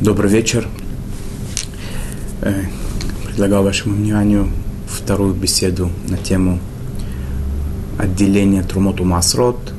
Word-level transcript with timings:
Добрый 0.00 0.30
вечер. 0.30 0.66
Э, 2.40 2.64
предлагаю 3.26 3.62
вашему 3.62 3.94
вниманию 3.94 4.48
вторую 4.88 5.32
беседу 5.34 5.90
на 6.08 6.16
тему 6.16 6.58
отделения 7.98 8.62
Трумоту 8.62 9.04
Масрот, 9.04 9.72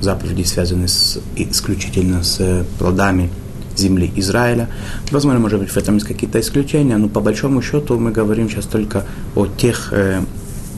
заповеди, 0.00 0.44
связанные 0.44 0.88
с, 0.88 1.18
исключительно 1.34 2.22
с 2.22 2.64
плодами 2.78 3.30
земли 3.76 4.12
Израиля. 4.16 4.68
Возможно, 5.10 5.40
может 5.40 5.58
быть, 5.58 5.70
в 5.70 5.76
этом 5.76 5.96
есть 5.96 6.06
какие-то 6.06 6.38
исключения, 6.38 6.96
но 6.96 7.08
по 7.08 7.20
большому 7.20 7.60
счету 7.60 7.98
мы 7.98 8.12
говорим 8.12 8.48
сейчас 8.48 8.66
только 8.66 9.04
о 9.34 9.46
тех 9.46 9.88
э, 9.92 10.22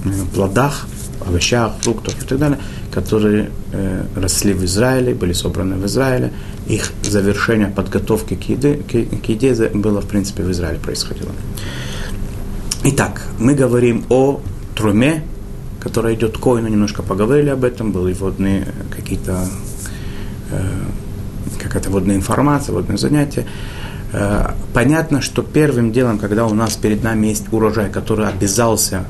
э 0.04 0.10
плодах, 0.34 0.86
овощах, 1.28 1.72
фруктах 1.80 2.14
и 2.22 2.26
так 2.26 2.38
далее, 2.38 2.58
которые 2.92 3.50
э, 3.72 4.04
росли 4.16 4.52
в 4.52 4.64
Израиле, 4.64 5.14
были 5.14 5.32
собраны 5.32 5.76
в 5.76 5.86
Израиле. 5.86 6.32
Их 6.66 6.92
завершение 7.02 7.68
подготовки 7.68 8.34
к 8.34 8.48
еде, 8.48 8.74
к, 8.74 8.90
к 8.90 9.28
еде 9.28 9.68
было, 9.68 10.00
в 10.00 10.06
принципе, 10.06 10.42
в 10.42 10.50
Израиле 10.50 10.78
происходило. 10.78 11.30
Итак, 12.84 13.22
мы 13.38 13.54
говорим 13.54 14.04
о 14.10 14.40
труме, 14.74 15.24
которая 15.80 16.14
идет 16.14 16.36
к 16.36 16.40
коину, 16.40 16.68
немножко 16.68 17.02
поговорили 17.02 17.50
об 17.50 17.64
этом, 17.64 17.92
были 17.92 18.12
водные 18.14 18.66
какие-то, 18.94 19.46
э, 20.50 20.58
какая-то 21.62 21.90
водная 21.90 22.16
информация, 22.16 22.72
водное 22.72 22.96
занятие. 22.96 23.46
Э, 24.12 24.52
понятно, 24.72 25.20
что 25.20 25.42
первым 25.42 25.92
делом, 25.92 26.18
когда 26.18 26.46
у 26.46 26.54
нас 26.54 26.76
перед 26.76 27.02
нами 27.02 27.28
есть 27.28 27.52
урожай, 27.52 27.90
который 27.90 28.28
обязался 28.28 29.04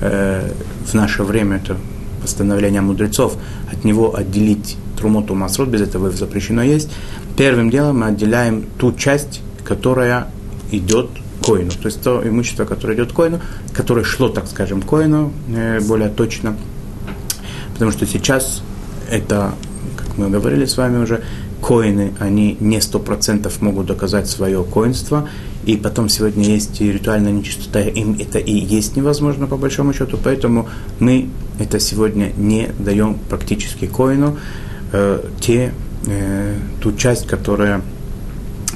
э, 0.00 0.50
в 0.86 0.94
наше 0.94 1.22
время, 1.22 1.56
это 1.56 1.76
постановление 2.22 2.80
мудрецов, 2.80 3.36
от 3.72 3.84
него 3.84 4.16
отделить 4.16 4.76
трумоту 4.98 5.34
масрот, 5.34 5.68
без 5.68 5.80
этого 5.80 6.10
запрещено 6.10 6.62
есть. 6.62 6.90
Первым 7.36 7.70
делом 7.70 8.00
мы 8.00 8.06
отделяем 8.06 8.66
ту 8.78 8.92
часть, 8.92 9.40
которая 9.64 10.26
идет 10.70 11.08
коину, 11.42 11.70
то 11.70 11.86
есть 11.86 12.02
то 12.02 12.22
имущество, 12.26 12.64
которое 12.64 12.94
идет 12.94 13.12
коину, 13.12 13.40
которое 13.72 14.04
шло, 14.04 14.28
так 14.28 14.46
скажем, 14.46 14.82
коину, 14.82 15.32
э, 15.48 15.80
более 15.80 16.10
точно, 16.10 16.56
потому 17.72 17.90
что 17.90 18.06
сейчас 18.06 18.62
это, 19.10 19.54
как 19.96 20.18
мы 20.18 20.28
говорили 20.28 20.66
с 20.66 20.76
вами 20.76 21.02
уже, 21.02 21.22
коины, 21.62 22.12
они 22.18 22.56
не 22.60 22.80
сто 22.80 22.98
процентов 22.98 23.60
могут 23.62 23.86
доказать 23.86 24.28
свое 24.28 24.62
коинство, 24.64 25.28
и 25.66 25.76
потом 25.76 26.08
сегодня 26.08 26.44
есть 26.44 26.80
ритуальная 26.80 27.32
нечистота, 27.32 27.80
им 27.80 28.16
это 28.18 28.38
и 28.38 28.52
есть 28.52 28.96
невозможно 28.96 29.46
по 29.46 29.56
большому 29.56 29.92
счету, 29.92 30.18
поэтому 30.22 30.68
мы 30.98 31.28
это 31.58 31.78
сегодня 31.78 32.32
не 32.36 32.68
даем 32.78 33.18
практически 33.28 33.86
коину, 33.86 34.38
э, 34.92 35.22
те, 35.40 35.72
э, 36.06 36.54
ту 36.80 36.92
часть, 36.92 37.26
которая, 37.26 37.82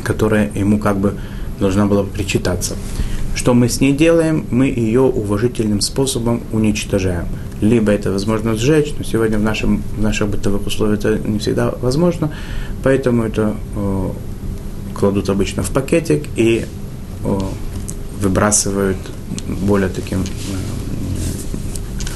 которая 0.03 0.51
ему 0.55 0.79
как 0.79 0.99
бы 0.99 1.15
должна 1.59 1.87
была 1.87 2.05
причитаться. 2.05 2.77
Что 3.35 3.55
мы 3.55 3.69
с 3.69 3.81
ней 3.81 3.93
делаем? 3.93 4.47
Мы 4.51 4.67
ее 4.67 5.01
уважительным 5.01 5.81
способом 5.81 6.43
уничтожаем. 6.53 7.27
Либо 7.61 7.91
это 7.91 8.12
возможно 8.12 8.55
сжечь, 8.55 8.95
но 8.97 9.05
сегодня 9.05 9.39
в, 9.39 9.43
нашем, 9.43 9.83
в 9.97 10.03
наших 10.03 10.29
бытовых 10.29 10.67
условиях 10.67 11.01
это 11.01 11.19
не 11.19 11.39
всегда 11.39 11.75
возможно, 11.81 12.31
поэтому 12.83 13.25
это 13.25 13.55
э, 13.75 14.11
кладут 15.05 15.28
обычно 15.28 15.62
в 15.62 15.70
пакетик 15.70 16.24
и 16.34 16.64
э, 17.24 17.38
выбрасывают 18.22 18.97
более 19.47 19.91
таким, 19.91 20.22
э, 20.22 20.24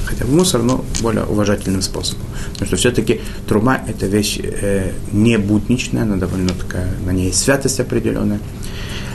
хотя 0.07 0.25
в 0.25 0.33
мусор, 0.33 0.63
но 0.63 0.83
более 1.03 1.25
уважительным 1.25 1.83
способом. 1.83 2.25
Потому 2.53 2.67
что 2.67 2.77
все-таки 2.77 3.21
трума– 3.47 3.79
это 3.87 4.07
вещь 4.07 4.41
э, 4.43 4.93
не 5.13 5.37
будничная, 5.37 6.05
она 6.05 6.17
довольно 6.17 6.49
такая, 6.49 6.89
на 7.05 7.11
ней 7.11 7.27
есть 7.27 7.41
святость 7.41 7.79
определенная. 7.79 8.41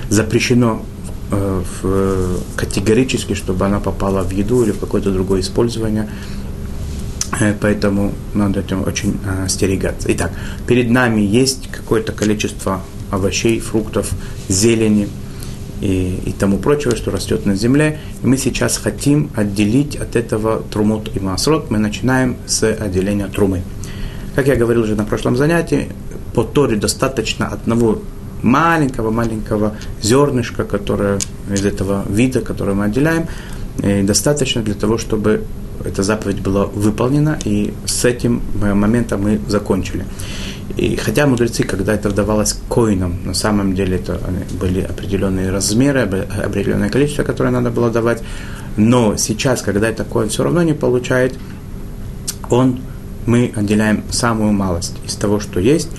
Запрещено 0.09 0.83
в, 1.31 2.38
категорически, 2.55 3.33
чтобы 3.33 3.66
она 3.66 3.79
попала 3.79 4.22
в 4.22 4.31
еду 4.31 4.63
или 4.63 4.72
в 4.72 4.78
какое-то 4.78 5.09
другое 5.09 5.41
использование. 5.41 6.07
Поэтому 7.59 8.13
надо 8.35 8.59
этим 8.59 8.83
очень 8.88 9.19
остерегаться. 9.44 10.07
Итак, 10.12 10.31
перед 10.67 10.91
нами 10.91 11.22
есть 11.22 11.72
какое-то 11.72 12.12
количество 12.12 12.83
овощей, 13.16 13.59
фруктов, 13.59 14.12
зелени 14.50 15.07
и, 15.81 16.19
и 16.25 16.31
тому 16.31 16.57
прочего, 16.57 16.96
что 16.96 17.12
растет 17.12 17.46
на 17.46 17.56
земле. 17.56 18.00
И 18.24 18.28
мы 18.28 18.38
сейчас 18.38 18.78
хотим 18.78 19.29
отделить 19.35 19.96
от 19.96 20.16
этого 20.16 20.63
трумот 20.72 21.09
и 21.16 21.19
масрот. 21.19 21.72
Мы 21.72 21.78
начинаем 21.78 22.38
с 22.46 22.63
отделения 22.63 23.28
трумы. 23.28 23.62
Как 24.35 24.47
я 24.47 24.56
говорил 24.56 24.84
уже 24.84 24.96
на 24.96 25.06
прошлом 25.06 25.38
занятии, 25.38 25.90
по 26.34 26.44
Торе 26.44 26.78
достаточно 26.78 27.47
одного 27.47 28.01
маленького-маленького 28.41 29.75
зернышка, 30.01 30.63
которое 30.63 31.19
из 31.51 31.63
этого 31.66 32.03
вида, 32.09 32.41
которое 32.41 32.74
мы 32.74 32.85
отделяем, 32.85 33.28
достаточно 33.78 34.62
для 34.62 34.74
того, 34.74 34.97
чтобы 34.97 35.44
эта 35.85 36.03
заповедь 36.03 36.41
была 36.41 36.66
выполнена, 36.66 37.38
и 37.45 37.74
с 37.85 38.06
этим 38.06 38.41
моментом 38.56 39.22
мы 39.24 39.40
закончили. 39.47 40.06
И 40.75 40.95
хотя 40.95 41.28
мудрецы, 41.28 41.63
когда 41.63 41.94
это 41.94 42.09
вдавалось 42.09 42.57
коинам, 42.67 43.17
на 43.25 43.34
самом 43.34 43.75
деле 43.75 43.97
это 43.97 44.19
были 44.59 44.81
определенные 44.81 45.51
размеры, 45.51 46.01
определенное 46.01 46.89
количество, 46.89 47.23
которое 47.23 47.51
надо 47.51 47.69
было 47.69 47.91
давать, 47.91 48.23
но 48.75 49.16
сейчас, 49.17 49.62
когда 49.62 49.88
это 49.89 50.03
коин 50.03 50.29
все 50.29 50.44
равно 50.44 50.63
не 50.63 50.73
получает, 50.73 51.35
он, 52.50 52.79
мы 53.28 53.53
отделяем 53.56 54.03
самую 54.09 54.51
малость 54.53 54.95
из 55.06 55.16
того, 55.16 55.39
что 55.39 55.59
есть. 55.59 55.89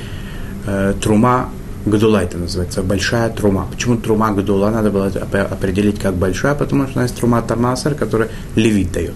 Э, 0.67 0.95
трума 1.01 1.51
Гдула 1.87 2.23
это 2.23 2.39
называется, 2.39 2.83
большая 2.83 3.29
трума. 3.31 3.69
Почему 3.71 3.97
трума 3.97 4.33
Гдула 4.33 4.71
надо 4.71 4.91
было 4.91 5.07
определить 5.07 6.01
как 6.01 6.15
большая, 6.15 6.55
потому 6.55 6.89
что 6.89 6.99
у 6.99 7.03
нас 7.03 7.13
трума 7.13 7.43
Тамасар, 7.43 7.95
которая 7.95 8.31
левит 8.57 8.91
дает. 8.93 9.15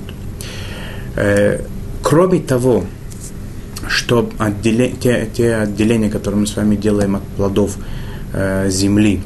Э, 1.16 1.62
кроме 2.02 2.40
того, 2.40 2.84
что 3.98 4.30
отделе, 4.38 4.90
те, 5.00 5.28
те 5.34 5.56
отделения, 5.56 6.08
которые 6.08 6.40
мы 6.40 6.46
с 6.46 6.56
вами 6.56 6.76
делаем 6.76 7.16
от 7.16 7.22
плодов 7.36 7.76
э, 8.32 8.70
земли, 8.70 9.20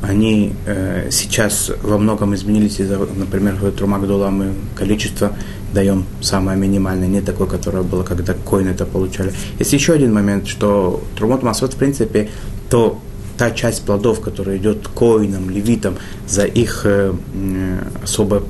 они 0.00 0.54
э, 0.64 1.10
сейчас 1.10 1.70
во 1.82 1.98
многом 1.98 2.34
изменились 2.34 2.80
из-за, 2.80 2.98
например, 2.98 3.56
в 3.56 3.70
Трумагдола 3.72 4.30
мы 4.30 4.54
количество 4.74 5.32
даем 5.74 6.06
самое 6.22 6.58
минимальное, 6.58 7.08
не 7.08 7.20
такое, 7.20 7.46
которое 7.46 7.82
было, 7.82 8.04
когда 8.04 8.32
коины 8.32 8.70
это 8.70 8.86
получали. 8.86 9.32
Есть 9.58 9.74
еще 9.74 9.92
один 9.92 10.14
момент, 10.14 10.48
что 10.48 11.02
Трумот 11.16 11.42
Масот, 11.42 11.74
в 11.74 11.76
принципе, 11.76 12.30
то 12.70 12.98
та 13.36 13.50
часть 13.50 13.84
плодов, 13.84 14.20
которая 14.20 14.56
идет 14.56 14.88
коинам, 14.88 15.50
левитам, 15.50 15.96
за 16.26 16.44
их 16.46 16.82
э, 16.84 17.12
особое 18.02 18.40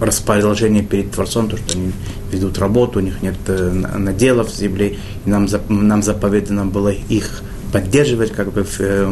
расположение 0.00 0.82
перед 0.82 1.10
Творцом, 1.10 1.48
то, 1.48 1.56
что 1.56 1.76
они 1.76 1.92
ведут 2.32 2.58
работу, 2.58 2.98
у 2.98 3.02
них 3.02 3.22
нет 3.22 3.36
э, 3.46 3.70
наделов 3.70 4.50
земли, 4.50 4.98
и 5.24 5.30
нам, 5.30 5.48
нам 5.68 6.02
заповедано 6.02 6.66
было 6.66 6.90
их 6.90 7.42
поддерживать 7.72 8.32
как 8.32 8.52
бы 8.52 8.66
э, 8.78 9.06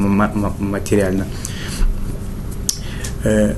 материально. 0.58 1.26
Э, 3.24 3.54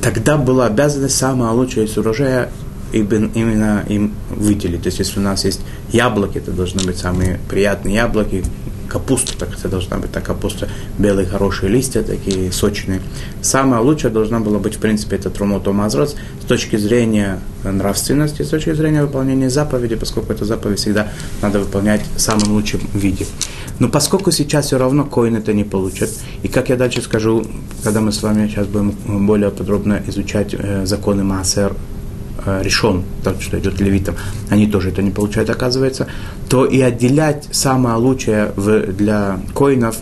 тогда 0.00 0.36
была 0.36 0.66
обязанность 0.66 1.16
самая 1.16 1.52
лучшая 1.52 1.84
из 1.84 1.96
урожая 1.96 2.50
именно 2.92 3.84
им 3.88 4.12
выделить. 4.30 4.82
То 4.82 4.88
есть, 4.88 4.98
если 4.98 5.18
у 5.18 5.22
нас 5.22 5.44
есть 5.44 5.60
яблоки, 5.92 6.38
это 6.38 6.50
должны 6.50 6.82
быть 6.84 6.98
самые 6.98 7.40
приятные 7.48 7.94
яблоки, 7.94 8.44
капуста, 8.92 9.36
так 9.38 9.58
это 9.58 9.68
должна 9.68 9.96
быть 9.96 10.12
та 10.12 10.20
капуста, 10.20 10.68
белые 10.98 11.26
хорошие 11.26 11.70
листья, 11.70 12.02
такие 12.02 12.52
сочные. 12.52 13.00
Самая 13.40 13.80
лучшая 13.80 14.12
должна 14.12 14.38
была 14.40 14.58
быть, 14.58 14.76
в 14.76 14.78
принципе, 14.78 15.16
это 15.16 15.30
трумоту 15.30 15.72
мазрос 15.72 16.14
с 16.42 16.44
точки 16.44 16.76
зрения 16.76 17.38
нравственности, 17.64 18.42
с 18.42 18.48
точки 18.48 18.74
зрения 18.74 19.02
выполнения 19.02 19.48
заповеди, 19.48 19.96
поскольку 19.96 20.32
эту 20.32 20.44
заповедь 20.44 20.78
всегда 20.78 21.08
надо 21.40 21.60
выполнять 21.60 22.02
в 22.16 22.20
самом 22.20 22.52
лучшем 22.52 22.80
виде. 22.92 23.26
Но 23.78 23.88
поскольку 23.88 24.30
сейчас 24.30 24.66
все 24.66 24.78
равно 24.78 25.04
коин 25.04 25.36
это 25.36 25.54
не 25.54 25.64
получат, 25.64 26.10
и 26.42 26.48
как 26.48 26.68
я 26.68 26.76
дальше 26.76 27.00
скажу, 27.00 27.46
когда 27.82 28.00
мы 28.00 28.12
с 28.12 28.22
вами 28.22 28.48
сейчас 28.48 28.66
будем 28.66 29.26
более 29.26 29.50
подробно 29.50 30.02
изучать 30.06 30.54
э, 30.54 30.84
законы 30.84 31.24
Маасер, 31.24 31.72
Э, 31.72 31.91
решен, 32.46 33.04
так 33.22 33.40
что 33.40 33.58
идет 33.58 33.80
левитам, 33.80 34.16
они 34.50 34.66
тоже 34.66 34.90
это 34.90 35.02
не 35.02 35.10
получают, 35.10 35.50
оказывается, 35.50 36.08
то 36.48 36.64
и 36.64 36.80
отделять 36.80 37.48
самое 37.52 37.96
лучшее 37.96 38.52
в, 38.56 38.92
для 38.92 39.40
коинов, 39.54 39.96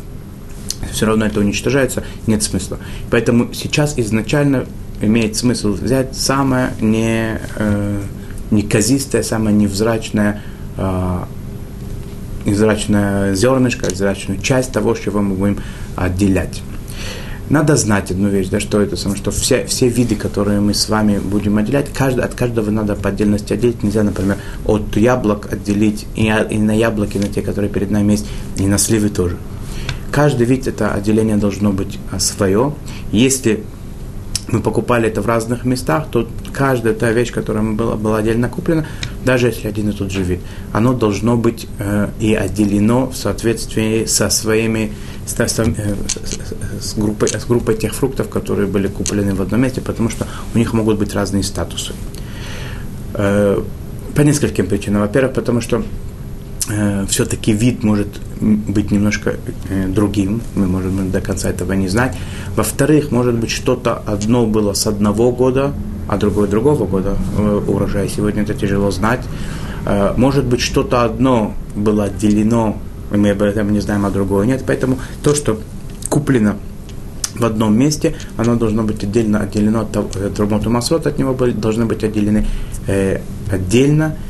все 0.93 1.07
равно 1.07 1.27
это 1.27 1.41
уничтожается, 1.41 2.05
нет 2.27 2.43
смысла. 2.43 2.79
Поэтому 3.11 3.53
сейчас 3.53 3.99
изначально 3.99 4.65
имеет 5.01 5.37
смысл 5.37 5.73
взять 5.73 6.17
самое 6.17 6.71
не, 6.81 7.39
э, 7.57 8.01
неказистое, 8.51 9.23
самое 9.23 9.55
невзрачное 9.57 10.43
э, 10.77 11.19
невзрачное 12.45 13.35
зернышко, 13.35 13.87
невзрачную 13.87 14.41
часть 14.41 14.73
того, 14.73 14.95
чего 14.95 15.21
мы 15.21 15.35
будем 15.35 15.59
отделять. 15.97 16.63
Надо 17.51 17.77
знать 17.77 18.13
одну 18.13 18.29
вещь, 18.29 18.49
да, 18.49 18.61
что 18.61 18.81
это 18.81 18.97
самое, 18.97 19.21
что 19.21 19.33
все, 19.33 19.67
все 19.67 19.89
виды, 19.89 20.15
которые 20.15 20.61
мы 20.61 20.73
с 20.73 20.89
вами 20.89 21.19
будем 21.19 21.59
отделять, 21.59 21.93
каждый, 21.93 22.25
от 22.25 22.35
каждого 22.35 22.71
надо 22.71 22.95
по 22.95 23.09
отдельности 23.09 23.53
отделить. 23.53 23.83
Нельзя, 23.83 24.05
например, 24.05 24.37
от 24.65 24.97
яблок 24.97 25.53
отделить 25.53 26.07
и, 26.15 26.33
и 26.51 26.59
на 26.59 26.71
яблоки, 26.71 27.19
на 27.19 27.27
те, 27.27 27.43
которые 27.43 27.69
перед 27.69 27.91
нами 27.91 28.13
есть, 28.13 28.27
и 28.57 28.67
на 28.67 28.79
сливы 28.79 29.09
тоже. 29.09 29.37
Каждый 30.13 30.47
вид 30.47 30.69
это 30.69 30.93
отделение 30.93 31.37
должно 31.37 31.73
быть 31.73 31.99
а, 32.13 32.21
свое. 32.21 32.73
Если 33.11 33.65
мы 34.53 34.61
покупали 34.61 35.09
это 35.09 35.23
в 35.23 35.27
разных 35.27 35.65
местах, 35.65 36.07
то 36.11 36.29
каждая 36.53 36.95
та 36.95 37.11
вещь, 37.13 37.33
которая 37.33 37.65
была, 37.65 37.97
была 37.97 38.19
отдельно 38.19 38.49
куплена, 38.49 38.87
даже 39.25 39.49
если 39.49 39.69
один 39.69 39.91
и 39.91 39.93
тот 39.93 40.11
же 40.11 40.23
вид, 40.23 40.41
оно 40.73 40.93
должно 40.93 41.37
быть 41.37 41.67
э, 41.79 42.09
и 42.21 42.35
отделено 42.35 43.11
в 43.11 43.17
соответствии 43.17 44.05
со 44.07 44.31
своими, 44.31 44.93
с, 45.27 45.33
с, 45.33 45.59
э, 45.59 45.95
с, 46.81 46.95
группой, 46.95 47.29
с 47.29 47.45
группой 47.45 47.77
тех 47.77 47.95
фруктов, 47.95 48.29
которые 48.29 48.67
были 48.67 48.89
куплены 48.89 49.35
в 49.35 49.43
одном 49.43 49.63
месте, 49.63 49.81
потому 49.81 50.09
что 50.11 50.27
у 50.55 50.59
них 50.59 50.73
могут 50.73 50.99
быть 50.99 51.15
разные 51.15 51.43
статусы. 51.43 51.93
Э, 53.15 53.63
по 54.15 54.23
нескольким 54.23 54.67
причинам. 54.67 55.03
Во-первых, 55.03 55.35
потому 55.35 55.61
что 55.61 55.83
э, 56.71 57.07
все-таки 57.09 57.53
вид 57.53 57.83
может 57.83 58.09
быть 58.41 58.91
немножко 58.91 59.37
э, 59.69 59.87
другим, 59.89 60.41
мы 60.55 60.67
можем 60.67 61.11
до 61.11 61.21
конца 61.21 61.51
этого 61.51 61.73
не 61.73 61.89
знать. 61.89 62.17
Во-вторых, 62.57 63.11
может 63.11 63.35
быть, 63.35 63.51
что-то 63.51 63.95
одно 64.07 64.47
было 64.47 64.73
с 64.73 64.87
одного 64.87 65.33
года, 65.33 65.73
а 66.09 66.17
другое 66.17 66.49
другого 66.49 66.87
года 66.87 67.17
э, 67.39 67.61
урожая. 67.67 68.09
Сегодня 68.09 68.43
это 68.43 68.55
тяжело 68.55 68.91
знать. 68.91 69.21
Может 70.17 70.45
быть, 70.45 70.61
что-то 70.61 71.05
одно 71.05 71.55
было 71.75 72.05
отделено, 72.05 72.77
и 73.15 73.17
мы 73.17 73.31
об 73.31 73.41
этом 73.41 73.73
не 73.73 73.81
знаем, 73.81 74.05
а 74.05 74.11
другое 74.11 74.47
нет. 74.47 74.63
Поэтому 74.67 74.99
то, 75.23 75.35
что 75.35 75.59
куплено 76.11 76.57
в 77.35 77.45
одном 77.45 77.79
месте, 77.79 78.15
оно 78.37 78.57
должно 78.57 78.83
быть 78.83 79.03
отдельно 79.03 79.41
отделено 79.41 79.81
от 79.81 80.35
Трумоту 80.35 80.69
Масрот, 80.69 81.07
от 81.07 81.19
него 81.19 81.33
должны 81.33 81.87
быть 81.87 82.05
отделены 82.05 82.47
э, 82.87 83.21
отдельно 83.51 84.07
от 84.07 84.30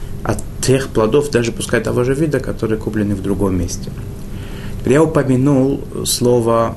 тех 0.60 0.88
плодов, 0.88 1.30
даже 1.30 1.52
пускай 1.52 1.80
того 1.80 2.04
же 2.04 2.14
вида, 2.14 2.40
которые 2.40 2.78
куплены 2.78 3.14
в 3.14 3.22
другом 3.22 3.58
месте. 3.58 3.90
Я 4.86 5.02
упомянул 5.02 5.80
слово, 6.04 6.76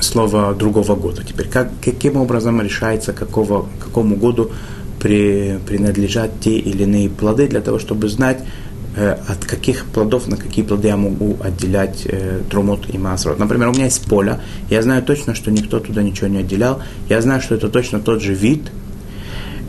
слово 0.00 0.54
другого 0.54 0.96
года. 0.96 1.22
Теперь, 1.24 1.48
как, 1.48 1.70
каким 1.82 2.16
образом 2.16 2.60
решается, 2.60 3.12
какого, 3.12 3.68
какому 3.78 4.16
году 4.16 4.50
при, 4.98 5.58
принадлежат 5.66 6.40
те 6.40 6.58
или 6.58 6.82
иные 6.82 7.08
плоды, 7.08 7.46
для 7.46 7.60
того, 7.60 7.78
чтобы 7.78 8.08
знать, 8.08 8.40
э, 8.96 9.16
от 9.28 9.44
каких 9.44 9.84
плодов 9.86 10.26
на 10.26 10.36
какие 10.36 10.64
плоды 10.64 10.88
я 10.88 10.96
могу 10.96 11.36
отделять 11.40 12.02
э, 12.06 12.40
трумот 12.50 12.92
и 12.92 12.98
масрот. 12.98 13.38
Например, 13.38 13.68
у 13.68 13.72
меня 13.72 13.84
есть 13.84 14.04
поле, 14.06 14.40
я 14.68 14.82
знаю 14.82 15.02
точно, 15.04 15.34
что 15.34 15.52
никто 15.52 15.78
туда 15.78 16.02
ничего 16.02 16.26
не 16.26 16.38
отделял, 16.38 16.82
я 17.08 17.20
знаю, 17.22 17.40
что 17.40 17.54
это 17.54 17.68
точно 17.68 18.00
тот 18.00 18.20
же 18.20 18.34
вид, 18.34 18.72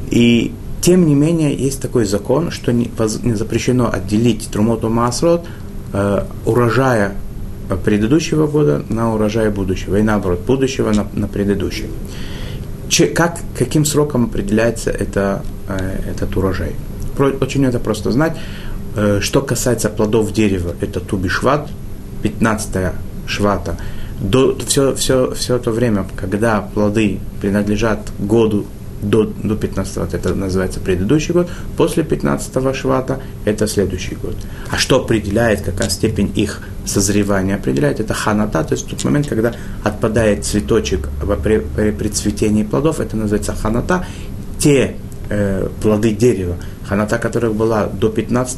и 0.09 0.53
тем 0.81 1.05
не 1.05 1.15
менее, 1.15 1.53
есть 1.55 1.81
такой 1.81 2.05
закон, 2.05 2.51
что 2.51 2.71
не, 2.71 2.89
запрещено 3.35 3.91
отделить 3.91 4.49
трумоту 4.51 4.89
маасрот 4.89 5.45
э, 5.93 6.23
урожая 6.45 7.15
предыдущего 7.83 8.47
года 8.47 8.83
на 8.89 9.13
урожай 9.13 9.49
будущего, 9.49 9.97
и 9.97 10.01
наоборот, 10.01 10.41
будущего 10.41 10.91
на, 10.91 11.07
на 11.13 11.27
предыдущий. 11.27 11.87
Че, 12.87 13.07
как, 13.07 13.39
каким 13.57 13.85
сроком 13.85 14.25
определяется 14.25 14.89
это, 14.89 15.43
э, 15.67 16.11
этот 16.11 16.35
урожай? 16.35 16.75
Очень 17.17 17.65
это 17.65 17.79
просто 17.79 18.11
знать. 18.11 18.37
Э, 18.95 19.19
что 19.21 19.41
касается 19.41 19.89
плодов 19.89 20.31
дерева, 20.33 20.73
это 20.81 20.99
тубишват, 20.99 21.69
15 22.23 22.93
швата, 23.27 23.77
до, 24.19 24.57
все, 24.65 24.95
все, 24.95 25.31
все 25.33 25.59
то 25.59 25.71
время, 25.71 26.05
когда 26.15 26.61
плоды 26.61 27.19
принадлежат 27.41 28.11
году 28.17 28.65
до, 29.01 29.25
до 29.43 29.55
15 29.55 30.13
это 30.13 30.35
называется 30.35 30.79
предыдущий 30.79 31.33
год, 31.33 31.49
после 31.77 32.03
15 32.03 32.75
швата 32.75 33.19
это 33.45 33.67
следующий 33.67 34.15
год. 34.15 34.35
А 34.69 34.77
что 34.77 35.01
определяет, 35.01 35.61
какая 35.61 35.89
степень 35.89 36.31
их 36.35 36.61
созревания 36.85 37.55
определяет, 37.55 37.99
это 37.99 38.13
ханата, 38.13 38.63
то 38.63 38.73
есть 38.73 38.87
тот 38.87 39.03
момент, 39.03 39.27
когда 39.27 39.53
отпадает 39.83 40.45
цветочек 40.45 41.09
при, 41.43 41.59
при, 41.59 41.91
при 41.91 42.07
цветении 42.09 42.63
плодов, 42.63 42.99
это 42.99 43.15
называется 43.15 43.55
ханата, 43.55 44.05
те 44.57 44.95
э, 45.29 45.67
плоды 45.81 46.11
дерева, 46.11 46.55
ханата, 46.85 47.17
которых 47.17 47.53
была 47.55 47.87
до 47.87 48.09
15 48.09 48.57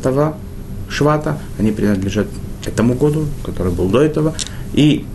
швата, 0.90 1.38
они 1.60 1.72
принадлежат 1.72 2.28
этому 2.66 2.94
году, 2.94 3.26
который 3.44 3.72
был 3.72 3.90
до 3.90 4.02
этого, 4.02 4.34
и 4.74 5.06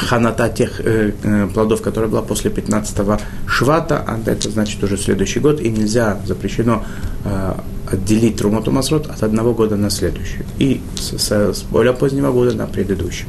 ханата 0.00 0.48
тех 0.48 0.80
э, 0.80 1.12
э, 1.22 1.48
плодов, 1.52 1.82
которые 1.82 2.10
была 2.10 2.22
после 2.22 2.50
15-го 2.50 3.18
швата, 3.46 4.04
а 4.06 4.18
это 4.26 4.50
значит 4.50 4.82
уже 4.82 4.96
следующий 4.96 5.40
год, 5.40 5.60
и 5.60 5.68
нельзя, 5.68 6.20
запрещено 6.26 6.84
э, 7.24 7.54
отделить 7.92 8.36
Трумоту 8.36 8.70
Масрот 8.70 9.06
от 9.06 9.22
одного 9.22 9.52
года 9.52 9.76
на 9.76 9.90
следующий, 9.90 10.44
и 10.58 10.80
с, 10.94 11.18
с, 11.18 11.30
с 11.30 11.62
более 11.62 11.92
позднего 11.92 12.32
года 12.32 12.56
на 12.56 12.66
предыдущий. 12.66 13.26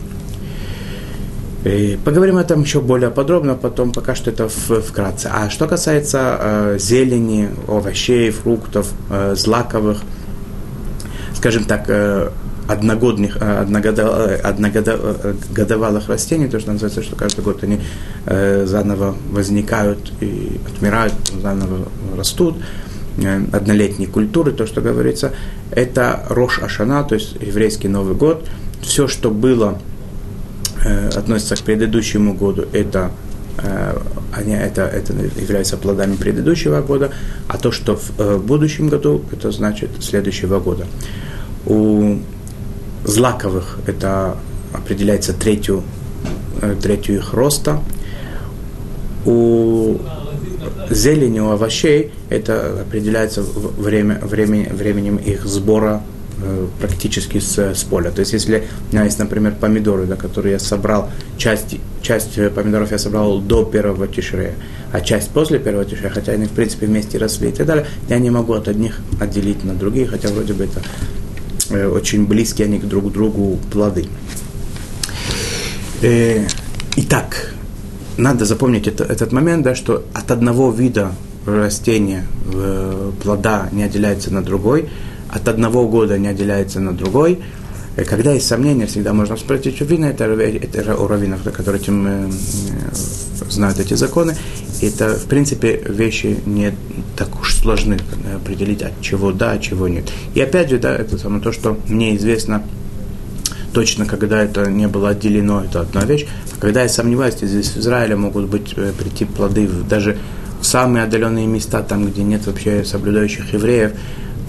И 1.63 1.99
поговорим 2.03 2.37
о 2.37 2.41
этом 2.41 2.61
еще 2.61 2.81
более 2.81 3.11
подробно, 3.11 3.53
потом 3.53 3.91
пока 3.91 4.15
что 4.15 4.31
это 4.31 4.49
в, 4.49 4.81
вкратце. 4.81 5.29
А 5.31 5.49
что 5.49 5.67
касается 5.67 6.37
э, 6.39 6.77
зелени, 6.79 7.49
овощей, 7.67 8.31
фруктов, 8.31 8.91
э, 9.11 9.35
злаковых, 9.35 9.99
скажем 11.35 11.65
так, 11.65 11.85
э, 11.87 12.31
одногодных, 12.67 13.37
э, 13.39 14.39
одногодовалых 14.43 16.09
растений, 16.09 16.47
то, 16.47 16.59
что 16.59 16.71
называется, 16.71 17.03
что 17.03 17.15
каждый 17.15 17.43
год 17.43 17.63
они 17.63 17.79
э, 18.25 18.65
заново 18.65 19.15
возникают 19.29 20.11
и 20.21 20.59
отмирают, 20.67 21.13
заново 21.41 21.87
растут, 22.17 22.57
э, 23.17 23.41
однолетние 23.51 24.07
культуры, 24.07 24.51
то, 24.51 24.65
что 24.65 24.81
говорится, 24.81 25.31
это 25.71 26.25
Рош 26.29 26.59
Ашана, 26.59 27.03
то 27.03 27.15
есть 27.15 27.35
еврейский 27.41 27.87
Новый 27.87 28.15
год. 28.15 28.47
Все, 28.81 29.07
что 29.07 29.29
было, 29.29 29.77
относится 31.15 31.55
к 31.55 31.59
предыдущему 31.59 32.33
году, 32.33 32.65
это 32.73 33.11
они, 34.33 34.53
это, 34.53 34.81
это 34.81 35.13
является 35.39 35.77
плодами 35.77 36.15
предыдущего 36.15 36.81
года, 36.81 37.11
а 37.47 37.59
то, 37.59 37.71
что 37.71 37.95
в 37.95 38.39
будущем 38.39 38.89
году, 38.89 39.21
это 39.31 39.51
значит 39.51 39.91
следующего 39.99 40.59
года. 40.59 40.87
У 41.67 42.17
злаковых 43.03 43.79
это 43.87 44.37
определяется 44.73 45.33
третью, 45.33 45.83
э, 46.61 46.75
третью 46.81 47.15
их 47.15 47.33
роста. 47.33 47.79
У 49.25 49.97
зелени, 50.89 51.39
у 51.39 51.49
овощей 51.49 52.11
это 52.29 52.81
определяется 52.81 53.41
время, 53.41 54.19
время, 54.21 54.69
временем 54.73 55.17
их 55.17 55.45
сбора 55.45 56.01
э, 56.41 56.67
практически 56.79 57.39
с, 57.39 57.57
с 57.57 57.83
поля. 57.83 58.11
То 58.11 58.21
есть, 58.21 58.33
если 58.33 58.63
у 58.89 58.93
меня 58.93 59.05
есть, 59.05 59.19
например, 59.19 59.55
помидоры, 59.59 60.05
да, 60.05 60.15
которые 60.15 60.53
я 60.53 60.59
собрал, 60.59 61.09
часть, 61.37 61.77
часть 62.01 62.35
помидоров 62.53 62.91
я 62.91 62.97
собрал 62.97 63.39
до 63.39 63.63
первого 63.63 64.07
тишрея, 64.07 64.55
а 64.91 65.01
часть 65.01 65.29
после 65.29 65.59
первого 65.59 65.85
тишрея, 65.85 66.11
хотя 66.11 66.31
они, 66.31 66.45
в 66.45 66.51
принципе, 66.51 66.87
вместе 66.87 67.17
росли 67.17 67.49
и 67.49 67.51
так 67.51 67.67
далее, 67.67 67.85
я 68.09 68.17
не 68.19 68.29
могу 68.29 68.53
от 68.53 68.67
одних 68.67 68.99
отделить 69.19 69.63
на 69.63 69.73
другие, 69.73 70.07
хотя 70.07 70.29
вроде 70.29 70.53
бы 70.53 70.63
это 70.63 70.81
Э, 70.81 71.10
очень 71.73 72.25
близкие 72.25 72.65
они 72.65 72.79
друг 72.79 73.09
к 73.09 73.13
другу 73.13 73.59
плоды. 73.71 74.05
Э, 76.01 76.45
итак, 76.95 77.53
надо 78.17 78.45
запомнить 78.45 78.87
это, 78.87 79.03
этот 79.03 79.31
момент, 79.31 79.63
да, 79.63 79.75
что 79.75 80.03
от 80.13 80.31
одного 80.31 80.71
вида 80.71 81.11
растения 81.45 82.25
э, 82.53 83.11
плода 83.23 83.69
не 83.71 83.83
отделяется 83.83 84.33
на 84.33 84.41
другой, 84.41 84.89
от 85.29 85.47
одного 85.47 85.87
года 85.87 86.17
не 86.17 86.27
отделяется 86.27 86.79
на 86.79 86.93
другой. 86.93 87.39
Когда 87.95 88.31
есть 88.31 88.47
сомнения, 88.47 88.85
всегда 88.85 89.13
можно 89.13 89.35
спросить 89.35 89.81
у 89.81 89.85
Вина, 89.85 90.05
это, 90.05 90.23
это 90.23 90.95
у 90.95 91.07
раввинов, 91.07 91.43
которые 91.43 91.81
этим 91.81 92.07
э, 92.07 92.29
знают 93.49 93.79
эти 93.79 93.95
законы. 93.95 94.35
Это, 94.81 95.15
в 95.15 95.25
принципе, 95.25 95.81
вещи 95.87 96.39
не 96.45 96.73
так 97.17 97.39
уж 97.39 97.53
сложны 97.55 97.99
определить, 98.35 98.81
от 98.81 98.99
чего 99.01 99.31
да, 99.31 99.53
от 99.53 99.61
чего 99.61 99.87
нет. 99.87 100.05
И 100.33 100.41
опять 100.41 100.69
же, 100.69 100.77
да, 100.77 100.95
это 100.95 101.17
самое 101.17 101.43
то, 101.43 101.51
что 101.51 101.77
мне 101.87 102.15
известно 102.15 102.63
точно, 103.73 104.05
когда 104.05 104.41
это 104.41 104.69
не 104.69 104.87
было 104.87 105.09
отделено, 105.09 105.63
это 105.63 105.81
одна 105.81 106.05
вещь. 106.05 106.25
А 106.55 106.61
когда 106.61 106.83
я 106.83 106.89
сомневаюсь, 106.89 107.35
здесь 107.41 107.71
в 107.71 107.77
Израиле 107.77 108.15
могут 108.15 108.47
быть, 108.47 108.73
э, 108.75 108.91
прийти 108.97 109.25
плоды 109.25 109.67
даже 109.67 110.17
в 110.61 110.65
самые 110.65 111.03
отдаленные 111.03 111.47
места, 111.47 111.81
там, 111.81 112.05
где 112.07 112.23
нет 112.23 112.45
вообще 112.45 112.85
соблюдающих 112.85 113.53
евреев, 113.53 113.93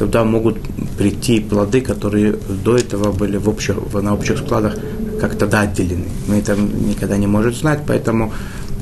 туда 0.02 0.24
могут 0.24 0.56
прийти 0.98 1.38
плоды, 1.38 1.80
которые 1.80 2.36
до 2.64 2.76
этого 2.76 3.12
были 3.12 3.36
в 3.36 3.48
общих, 3.48 3.76
на 3.92 4.14
общих 4.14 4.38
складах 4.38 4.74
как-то 5.20 5.46
да, 5.46 5.60
отделены. 5.60 6.06
Мы 6.26 6.38
это 6.38 6.56
никогда 6.56 7.16
не 7.16 7.28
можем 7.28 7.54
знать, 7.54 7.82
поэтому, 7.86 8.32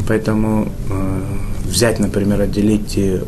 поэтому 0.08 0.72
э, 0.88 1.20
взять, 1.68 1.98
например, 1.98 2.40
отделить 2.40 2.96
э, 2.96 3.22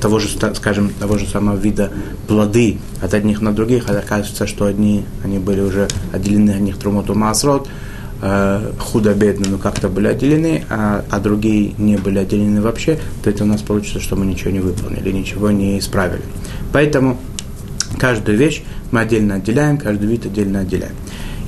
того 0.00 0.20
же, 0.20 0.28
скажем, 0.54 0.88
того 0.88 1.18
же 1.18 1.26
самого 1.26 1.56
вида 1.56 1.90
плоды 2.26 2.78
от 3.02 3.12
одних 3.12 3.42
на 3.42 3.52
других, 3.52 3.90
а 3.90 3.98
окажется, 3.98 4.46
что 4.46 4.64
одни, 4.64 5.04
они 5.22 5.38
были 5.38 5.60
уже 5.60 5.88
отделены 6.14 6.52
от 6.52 6.60
них 6.60 6.78
трумоту 6.78 7.14
масрот, 7.14 7.68
э, 8.22 8.72
худо-бедно, 8.78 9.46
но 9.50 9.58
как-то 9.58 9.88
были 9.88 10.06
отделены, 10.06 10.64
а, 10.70 11.04
а 11.10 11.20
другие 11.20 11.74
не 11.76 11.96
были 11.96 12.18
отделены 12.18 12.62
вообще, 12.62 12.98
то 13.22 13.28
это 13.28 13.44
у 13.44 13.46
нас 13.46 13.60
получится, 13.60 14.00
что 14.00 14.16
мы 14.16 14.24
ничего 14.24 14.50
не 14.50 14.60
выполнили, 14.60 15.10
ничего 15.10 15.50
не 15.50 15.78
исправили. 15.78 16.22
Поэтому 16.72 17.18
каждую 17.98 18.38
вещь 18.38 18.62
мы 18.92 19.00
отдельно 19.00 19.34
отделяем, 19.34 19.76
каждый 19.76 20.06
вид 20.08 20.24
отдельно 20.24 20.60
отделяем. 20.60 20.94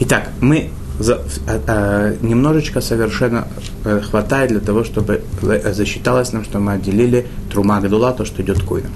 Итак, 0.01 0.29
мы 0.41 0.71
за, 0.99 1.23
а, 1.47 1.63
а, 1.67 2.17
немножечко 2.21 2.81
совершенно 2.81 3.49
хватает 4.11 4.51
для 4.51 4.61
того, 4.61 4.85
чтобы 4.85 5.23
засчиталось 5.43 6.33
нам, 6.33 6.45
что 6.45 6.59
мы 6.59 6.73
отделили 6.73 7.27
трума 7.51 7.81
гадула, 7.81 8.13
то, 8.13 8.25
что 8.25 8.43
идет 8.43 8.63
койна. 8.63 8.89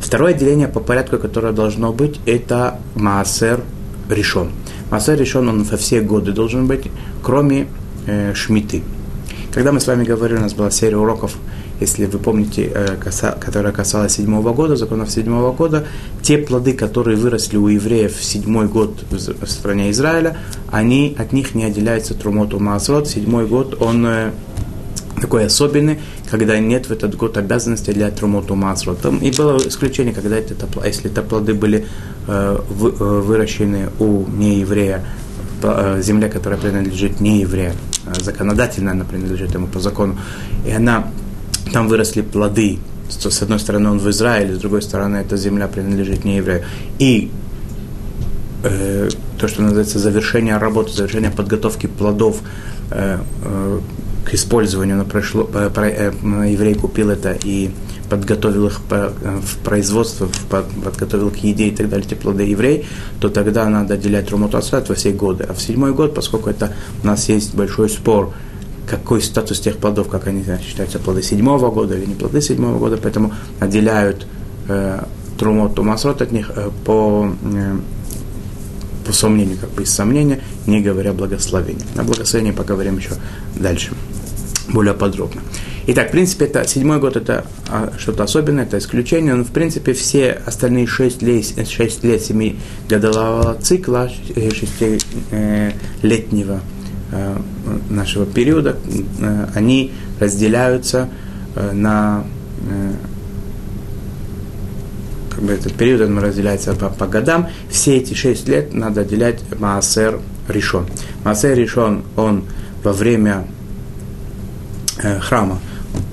Второе 0.00 0.32
отделение 0.34 0.66
по 0.66 0.80
порядку, 0.80 1.18
которое 1.18 1.52
должно 1.52 1.92
быть, 1.92 2.20
это 2.26 2.78
маасер 2.94 3.60
решен. 4.08 4.50
Маасер 4.90 5.18
решен, 5.18 5.48
он 5.48 5.62
во 5.62 5.76
все 5.76 6.00
годы 6.00 6.32
должен 6.32 6.66
быть, 6.66 6.88
кроме 7.22 7.66
э, 8.06 8.34
шмиты. 8.34 8.82
Когда 9.52 9.72
мы 9.72 9.80
с 9.80 9.86
вами 9.86 10.04
говорили, 10.04 10.38
у 10.38 10.42
нас 10.42 10.54
была 10.54 10.70
серия 10.70 10.96
уроков 10.96 11.36
если 11.80 12.04
вы 12.04 12.18
помните, 12.18 12.70
э, 12.72 12.96
которая 13.40 13.72
касалась 13.72 14.12
седьмого 14.12 14.52
года, 14.52 14.76
законов 14.76 15.10
седьмого 15.10 15.52
года, 15.52 15.86
те 16.22 16.38
плоды, 16.38 16.74
которые 16.74 17.16
выросли 17.16 17.56
у 17.56 17.68
евреев 17.68 18.16
в 18.16 18.22
седьмой 18.22 18.68
год 18.68 19.02
в 19.10 19.46
стране 19.46 19.90
Израиля, 19.90 20.36
они, 20.70 21.16
от 21.18 21.32
них 21.32 21.54
не 21.54 21.64
отделяется 21.64 22.14
трумоту 22.14 22.60
Маасрот. 22.60 23.08
Седьмой 23.08 23.46
год, 23.46 23.80
он 23.80 24.06
э, 24.06 24.30
такой 25.20 25.46
особенный, 25.46 25.98
когда 26.30 26.58
нет 26.58 26.86
в 26.86 26.92
этот 26.92 27.16
год 27.16 27.36
обязанности 27.36 27.90
для 27.92 28.10
трумоту 28.10 28.54
Маасрот. 28.54 29.04
И 29.22 29.30
было 29.30 29.58
исключение, 29.58 30.14
когда 30.14 30.36
это, 30.36 30.54
если 30.84 31.10
это 31.10 31.22
плоды 31.22 31.54
были 31.54 31.86
э, 32.26 32.58
выращены 32.68 33.90
у 33.98 34.26
нееврея, 34.26 35.04
земля, 36.00 36.30
которая 36.30 36.58
принадлежит 36.58 37.20
нееврею, 37.20 37.72
законодательно 38.20 38.92
она 38.92 39.04
принадлежит 39.04 39.54
ему 39.54 39.66
по 39.66 39.78
закону, 39.78 40.18
и 40.66 40.70
она 40.70 41.10
там 41.72 41.88
выросли 41.88 42.22
плоды. 42.22 42.78
С 43.08 43.42
одной 43.42 43.58
стороны, 43.58 43.90
он 43.90 43.98
в 43.98 44.08
Израиле, 44.10 44.54
с 44.54 44.58
другой 44.58 44.82
стороны, 44.82 45.16
эта 45.16 45.36
земля 45.36 45.66
принадлежит 45.66 46.24
не 46.24 46.36
еврею. 46.36 46.64
И 46.98 47.30
э, 48.62 49.08
то, 49.38 49.48
что 49.48 49.62
называется 49.62 49.98
завершение 49.98 50.56
работы, 50.58 50.92
завершение 50.92 51.30
подготовки 51.30 51.86
плодов 51.86 52.40
э, 52.90 53.18
э, 53.44 53.80
к 54.24 54.34
использованию, 54.34 54.96
но 54.96 55.04
прошло, 55.04 55.48
э, 55.52 55.70
э, 55.76 56.12
еврей 56.50 56.74
купил 56.74 57.10
это 57.10 57.36
и 57.44 57.70
подготовил 58.08 58.66
их 58.66 58.80
э, 58.90 59.10
в 59.40 59.56
производство, 59.64 60.28
подготовил 60.48 61.30
к 61.30 61.36
еде 61.36 61.68
и 61.68 61.70
так 61.70 61.88
далее, 61.88 62.06
эти 62.06 62.14
плоды 62.14 62.42
еврей, 62.42 62.86
то 63.20 63.28
тогда 63.28 63.68
надо 63.68 63.94
отделять 63.94 64.30
Румуту 64.30 64.60
во 64.60 64.94
все 64.94 65.12
годы. 65.12 65.46
А 65.48 65.54
в 65.54 65.60
седьмой 65.60 65.92
год, 65.92 66.14
поскольку 66.14 66.50
это 66.50 66.72
у 67.02 67.06
нас 67.06 67.28
есть 67.28 67.54
большой 67.54 67.88
спор, 67.88 68.32
какой 68.90 69.22
статус 69.22 69.60
тех 69.60 69.76
плодов, 69.76 70.08
как 70.08 70.26
они 70.26 70.44
считаются 70.66 70.98
плоды 70.98 71.22
седьмого 71.22 71.70
года 71.70 71.96
или 71.96 72.06
не 72.06 72.14
плоды 72.14 72.40
седьмого 72.40 72.78
года, 72.78 72.98
поэтому 73.00 73.32
отделяют 73.60 74.26
э, 74.68 75.04
трумот 75.38 75.76
тумасрот 75.76 76.20
от 76.20 76.32
них 76.32 76.50
э, 76.56 76.70
по, 76.84 77.30
э, 77.44 77.76
по 79.06 79.12
сомнению, 79.12 79.58
как 79.58 79.70
бы 79.70 79.84
из 79.84 79.90
сомнения, 79.94 80.40
не 80.66 80.80
говоря 80.80 81.12
благословения. 81.12 81.86
На 81.94 82.02
благословение 82.02 82.52
поговорим 82.52 82.98
еще 82.98 83.12
дальше, 83.54 83.92
более 84.72 84.94
подробно. 84.94 85.42
Итак, 85.86 86.08
в 86.08 86.10
принципе, 86.12 86.46
это 86.46 86.66
седьмой 86.68 86.98
год 86.98 87.16
это 87.16 87.44
а, 87.68 87.92
что-то 87.98 88.24
особенное, 88.24 88.64
это 88.64 88.78
исключение, 88.78 89.34
но 89.34 89.44
в 89.44 89.50
принципе 89.50 89.92
все 89.92 90.40
остальные 90.46 90.86
шесть 90.86 91.20
лет, 91.22 91.68
шесть 91.68 92.02
лет 92.04 92.22
семи 92.22 92.56
годового 92.88 93.58
цикла, 93.60 94.10
э, 94.34 94.50
шестилетнего 94.50 96.54
э, 96.54 96.60
Э, 97.12 97.38
нашего 97.88 98.24
периода, 98.24 98.76
они 99.56 99.92
разделяются 100.20 101.08
на 101.72 102.24
как 105.28 105.42
бы 105.42 105.52
этот 105.52 105.74
период 105.74 106.02
он 106.02 106.18
разделяется 106.18 106.72
по, 106.74 106.88
по 106.88 107.06
годам. 107.06 107.48
Все 107.68 107.96
эти 107.96 108.14
шесть 108.14 108.48
лет 108.48 108.74
надо 108.74 109.00
отделять 109.00 109.40
Маасер 109.58 110.20
Ришон. 110.48 110.86
Маасер 111.24 111.56
Ришон, 111.56 112.04
он 112.16 112.44
во 112.84 112.92
время 112.92 113.44
храма, 115.20 115.58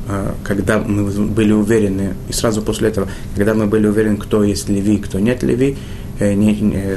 э, 0.08 0.32
когда 0.44 0.79
мы 0.79 1.03
были 1.27 1.51
уверены, 1.51 2.15
и 2.29 2.34
сразу 2.34 2.62
после 2.62 2.89
этого, 2.89 3.08
когда 3.36 3.53
мы 3.53 3.67
были 3.67 3.88
уверены, 3.88 4.17
кто 4.17 4.44
есть 4.44 4.70
леви, 4.70 4.98
кто 4.98 5.20
нет 5.20 5.44
леви, 5.44 5.77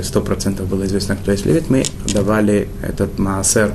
сто 0.03 0.23
процентов 0.23 0.67
было 0.67 0.87
известно, 0.87 1.15
кто 1.15 1.31
есть 1.31 1.45
левит, 1.45 1.69
мы 1.69 1.85
давали 2.15 2.69
этот 2.83 3.19
Маасер 3.19 3.75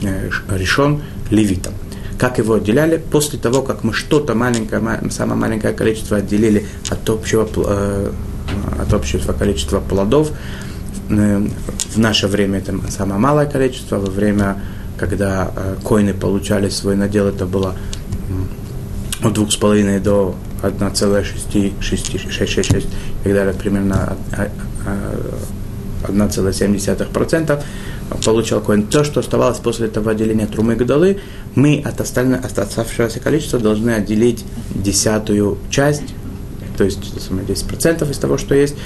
Э, 0.00 0.30
решен 0.48 1.02
левитом. 1.30 1.74
Как 2.18 2.38
его 2.38 2.54
отделяли? 2.54 2.96
После 2.96 3.38
того, 3.38 3.62
как 3.62 3.84
мы 3.84 3.92
что-то 3.92 4.34
маленькое, 4.34 4.82
самое 5.10 5.38
маленькое 5.38 5.74
количество 5.74 6.16
отделили 6.16 6.66
от 6.88 7.08
общего, 7.08 7.48
э, 7.56 8.10
от 8.80 8.92
общего 8.92 9.32
количества 9.32 9.80
плодов, 9.80 10.32
э, 11.10 11.46
в 11.94 11.98
наше 11.98 12.26
время 12.26 12.58
это 12.58 12.74
самое 12.90 13.20
малое 13.20 13.46
количество, 13.46 13.98
во 13.98 14.10
время, 14.10 14.60
когда 14.98 15.50
коины 15.84 16.14
получали 16.14 16.68
свой 16.68 16.96
надел, 16.96 17.26
это 17.26 17.46
было 17.46 17.74
от 19.22 19.32
двух 19.34 19.52
с 19.52 19.56
половиной 19.56 20.00
до 20.00 20.34
1,666 20.62 22.70
и 22.70 23.24
так 23.24 23.32
далее, 23.32 23.54
примерно 23.54 24.16
1,7% 26.04 27.62
получал 28.24 28.60
коин. 28.60 28.86
То, 28.86 29.04
что 29.04 29.20
оставалось 29.20 29.58
после 29.58 29.86
этого 29.86 30.10
отделения 30.10 30.46
трумы 30.46 30.76
гадалы, 30.76 31.20
мы 31.54 31.82
от, 31.84 32.00
остального, 32.00 32.44
от 32.44 32.58
оставшегося 32.58 33.20
количества 33.20 33.58
должны 33.58 33.90
отделить 33.90 34.44
десятую 34.74 35.58
часть, 35.70 36.14
то 36.76 36.84
есть 36.84 36.98
10% 36.98 38.10
из 38.10 38.18
того, 38.18 38.38
что 38.38 38.54
есть. 38.54 38.76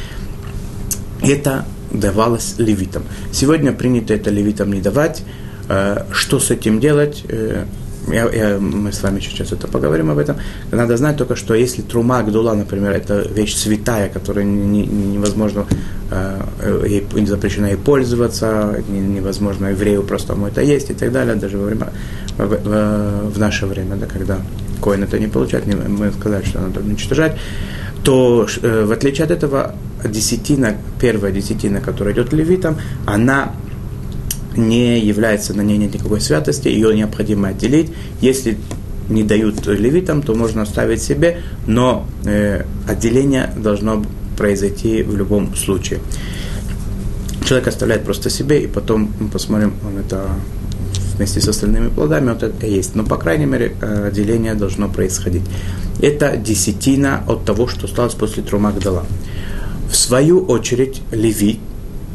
Это 1.22 1.64
давалось 1.90 2.54
левитам. 2.58 3.04
Сегодня 3.32 3.72
принято 3.72 4.14
это 4.14 4.30
левитам 4.30 4.72
не 4.72 4.80
давать. 4.80 5.22
Э, 5.68 6.04
что 6.12 6.38
с 6.38 6.50
этим 6.50 6.80
делать? 6.80 7.25
Э, 7.28 7.64
я, 8.08 8.30
я, 8.30 8.58
мы 8.58 8.92
с 8.92 9.02
вами 9.02 9.20
сейчас 9.20 9.52
это 9.52 9.66
поговорим 9.66 10.11
об 10.11 10.18
этом. 10.18 10.37
Надо 10.70 10.96
знать 10.96 11.16
только, 11.16 11.35
что 11.35 11.54
если 11.54 11.82
трума 11.82 12.23
гдула, 12.23 12.54
например, 12.54 12.92
это 12.92 13.26
вещь 13.28 13.56
святая, 13.56 14.11
не, 14.44 14.87
невозможно, 14.87 15.66
э, 16.11 16.85
ей 16.87 17.26
запрещено 17.26 17.66
ей 17.66 17.76
пользоваться, 17.76 18.80
не, 18.88 19.00
невозможно 19.00 19.68
еврею 19.68 20.04
простому 20.04 20.46
это 20.46 20.61
есть 20.61 20.90
и 20.90 20.94
так 20.94 21.11
далее, 21.11 21.35
даже 21.35 21.58
во 21.58 21.66
время, 21.66 21.88
в, 22.38 23.38
наше 23.38 23.66
время, 23.66 23.96
да, 23.96 24.06
когда 24.06 24.38
коин 24.80 25.02
это 25.02 25.18
не 25.18 25.26
получает, 25.26 25.66
мы 25.66 26.12
сказали, 26.12 26.44
что 26.44 26.61
надо 26.61 26.80
уничтожать, 26.80 27.37
то 28.04 28.46
э, 28.62 28.85
в 28.85 28.92
отличие 28.92 29.25
от 29.25 29.32
этого, 29.32 29.75
десятина, 30.04 30.76
первая 31.00 31.32
десятина, 31.32 31.80
которая 31.80 32.14
идет 32.14 32.32
левитам, 32.32 32.76
она 33.04 33.52
не 34.56 35.00
является, 35.00 35.54
на 35.54 35.62
ней 35.62 35.78
никакой 35.78 36.20
святости, 36.20 36.68
ее 36.68 36.94
необходимо 36.94 37.48
отделить. 37.48 37.92
Если 38.20 38.58
не 39.08 39.22
дают 39.22 39.66
левитам, 39.66 40.22
то 40.22 40.34
можно 40.34 40.62
оставить 40.62 41.02
себе, 41.02 41.42
но 41.66 42.06
э, 42.25 42.64
отделение 42.88 43.52
должно 43.56 44.04
произойти 44.36 45.02
в 45.02 45.16
любом 45.16 45.54
случае. 45.54 46.00
Человек 47.46 47.68
оставляет 47.68 48.04
просто 48.04 48.30
себе, 48.30 48.62
и 48.62 48.66
потом 48.66 49.12
мы 49.20 49.28
посмотрим, 49.28 49.75
он 49.86 49.98
это 49.98 50.28
вместе 51.16 51.40
с 51.40 51.48
остальными 51.48 51.88
плодами 51.88 52.30
вот 52.30 52.42
это 52.42 52.66
есть. 52.66 52.94
Но, 52.94 53.04
по 53.04 53.16
крайней 53.16 53.46
мере, 53.46 53.76
э, 53.80 54.08
отделение 54.08 54.54
должно 54.54 54.88
происходить. 54.88 55.42
Это 56.02 56.36
десятина 56.36 57.22
от 57.26 57.44
того, 57.44 57.68
что 57.68 57.86
осталось 57.86 58.14
после 58.14 58.42
Трумагдала. 58.42 59.06
В 59.90 59.96
свою 59.96 60.40
очередь, 60.40 61.00
левит 61.12 61.58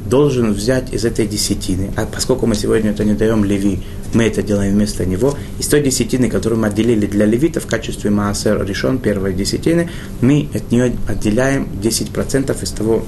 должен 0.06 0.54
взять 0.54 0.94
из 0.94 1.06
этой 1.06 1.28
десятины, 1.28 1.92
а 1.96 2.06
поскольку 2.06 2.48
мы 2.48 2.56
сегодня 2.56 2.92
это 2.92 3.04
не 3.04 3.14
даем 3.14 3.44
леви, 3.44 3.80
мы 4.14 4.24
это 4.24 4.42
делаем 4.42 4.74
вместо 4.74 5.06
него, 5.06 5.38
из 5.60 5.68
той 5.68 5.82
десятины, 5.82 6.30
которую 6.30 6.60
мы 6.60 6.68
отделили 6.68 7.06
для 7.06 7.26
левита 7.26 7.60
в 7.60 7.68
качестве 7.68 8.10
маасер 8.10 8.66
решен, 8.66 8.98
первой 8.98 9.34
десятины, 9.34 9.90
мы 10.22 10.50
от 10.54 10.72
нее 10.72 10.94
отделяем 11.08 11.68
10% 11.82 12.64
из 12.64 12.72
того, 12.72 13.04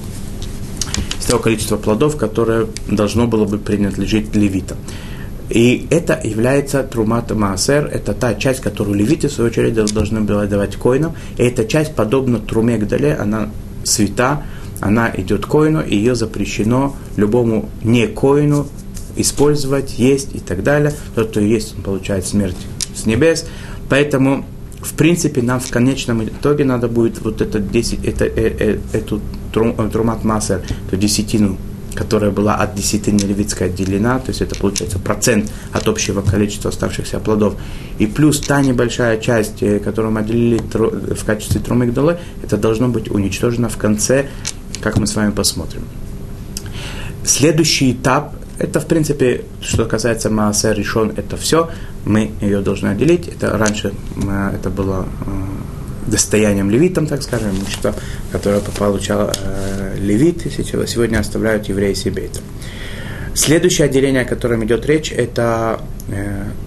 из 1.18 1.26
того 1.26 1.42
количества 1.42 1.76
плодов, 1.76 2.16
которое 2.16 2.66
должно 2.88 3.26
было 3.26 3.44
бы 3.44 3.58
принадлежить 3.58 4.34
левитам. 4.34 4.78
И 5.50 5.86
это 5.90 6.18
является 6.24 6.82
трумат 6.82 7.30
маасер, 7.30 7.86
это 7.86 8.14
та 8.14 8.34
часть, 8.34 8.60
которую 8.60 8.96
левиты, 8.96 9.28
в 9.28 9.32
свою 9.32 9.50
очередь, 9.50 9.74
должны 9.74 10.22
были 10.22 10.46
давать 10.46 10.76
коинам. 10.76 11.14
И 11.36 11.42
эта 11.42 11.66
часть, 11.66 11.94
подобно 11.94 12.38
труме 12.38 12.78
Гдале, 12.78 13.14
она 13.14 13.50
свята, 13.84 14.42
она 14.84 15.10
идет 15.16 15.46
коину, 15.46 15.80
и 15.80 15.96
ее 15.96 16.14
запрещено 16.14 16.94
любому 17.16 17.70
не 17.82 18.06
коину 18.06 18.66
использовать, 19.16 19.98
есть 19.98 20.34
и 20.34 20.40
так 20.40 20.62
далее. 20.62 20.92
Тот, 21.14 21.30
кто 21.30 21.40
есть, 21.40 21.74
он 21.74 21.82
получает 21.82 22.26
смерть 22.26 22.56
с 22.94 23.06
небес. 23.06 23.46
Поэтому, 23.88 24.44
в 24.82 24.92
принципе, 24.92 25.40
нам 25.40 25.58
в 25.58 25.70
конечном 25.70 26.22
итоге 26.24 26.66
надо 26.66 26.88
будет 26.88 27.22
вот 27.22 27.40
это 27.40 27.60
10, 27.60 28.04
это, 28.04 28.26
э, 28.26 28.32
э, 28.36 28.78
эту 28.92 29.22
трум, 29.54 29.74
трумат 29.90 30.22
массер, 30.22 30.60
эту 30.86 30.96
десятину 30.98 31.56
которая 31.94 32.30
была 32.30 32.56
от 32.56 32.74
десятины 32.74 33.18
левитской 33.20 33.68
отделена, 33.68 34.18
то 34.18 34.30
есть 34.30 34.42
это 34.42 34.56
получается 34.56 34.98
процент 34.98 35.50
от 35.72 35.86
общего 35.86 36.22
количества 36.22 36.70
оставшихся 36.70 37.20
плодов, 37.20 37.54
и 37.98 38.06
плюс 38.06 38.40
та 38.40 38.60
небольшая 38.62 39.18
часть, 39.18 39.62
э, 39.62 39.78
которую 39.78 40.12
мы 40.12 40.20
отделили 40.20 40.58
в 40.58 41.24
качестве 41.24 41.60
трумы 41.60 41.84
это 42.42 42.56
должно 42.56 42.88
быть 42.88 43.10
уничтожено 43.10 43.68
в 43.68 43.76
конце, 43.76 44.26
как 44.80 44.98
мы 44.98 45.06
с 45.06 45.14
вами 45.14 45.30
посмотрим. 45.30 45.82
Следующий 47.24 47.92
этап 47.92 48.34
это, 48.58 48.80
в 48.80 48.86
принципе, 48.86 49.44
что 49.60 49.84
касается 49.84 50.30
Маасер 50.30 50.76
решен, 50.76 51.12
это 51.16 51.36
все. 51.36 51.70
Мы 52.04 52.30
ее 52.40 52.60
должны 52.60 52.88
отделить. 52.88 53.28
Это 53.28 53.58
раньше 53.58 53.92
это 54.54 54.70
было 54.70 55.06
э, 55.26 56.10
достоянием 56.10 56.70
левитом, 56.70 57.06
так 57.06 57.22
скажем, 57.22 57.50
имущество, 57.50 57.94
которое 58.30 58.60
получал 58.60 59.32
э, 59.36 59.96
левит, 59.98 60.42
сегодня 60.42 61.18
оставляют 61.18 61.68
евреи 61.68 61.94
себе 61.94 62.26
это. 62.26 62.40
Следующее 63.34 63.86
отделение, 63.86 64.22
о 64.22 64.24
котором 64.24 64.64
идет 64.64 64.86
речь, 64.86 65.10
это 65.10 65.80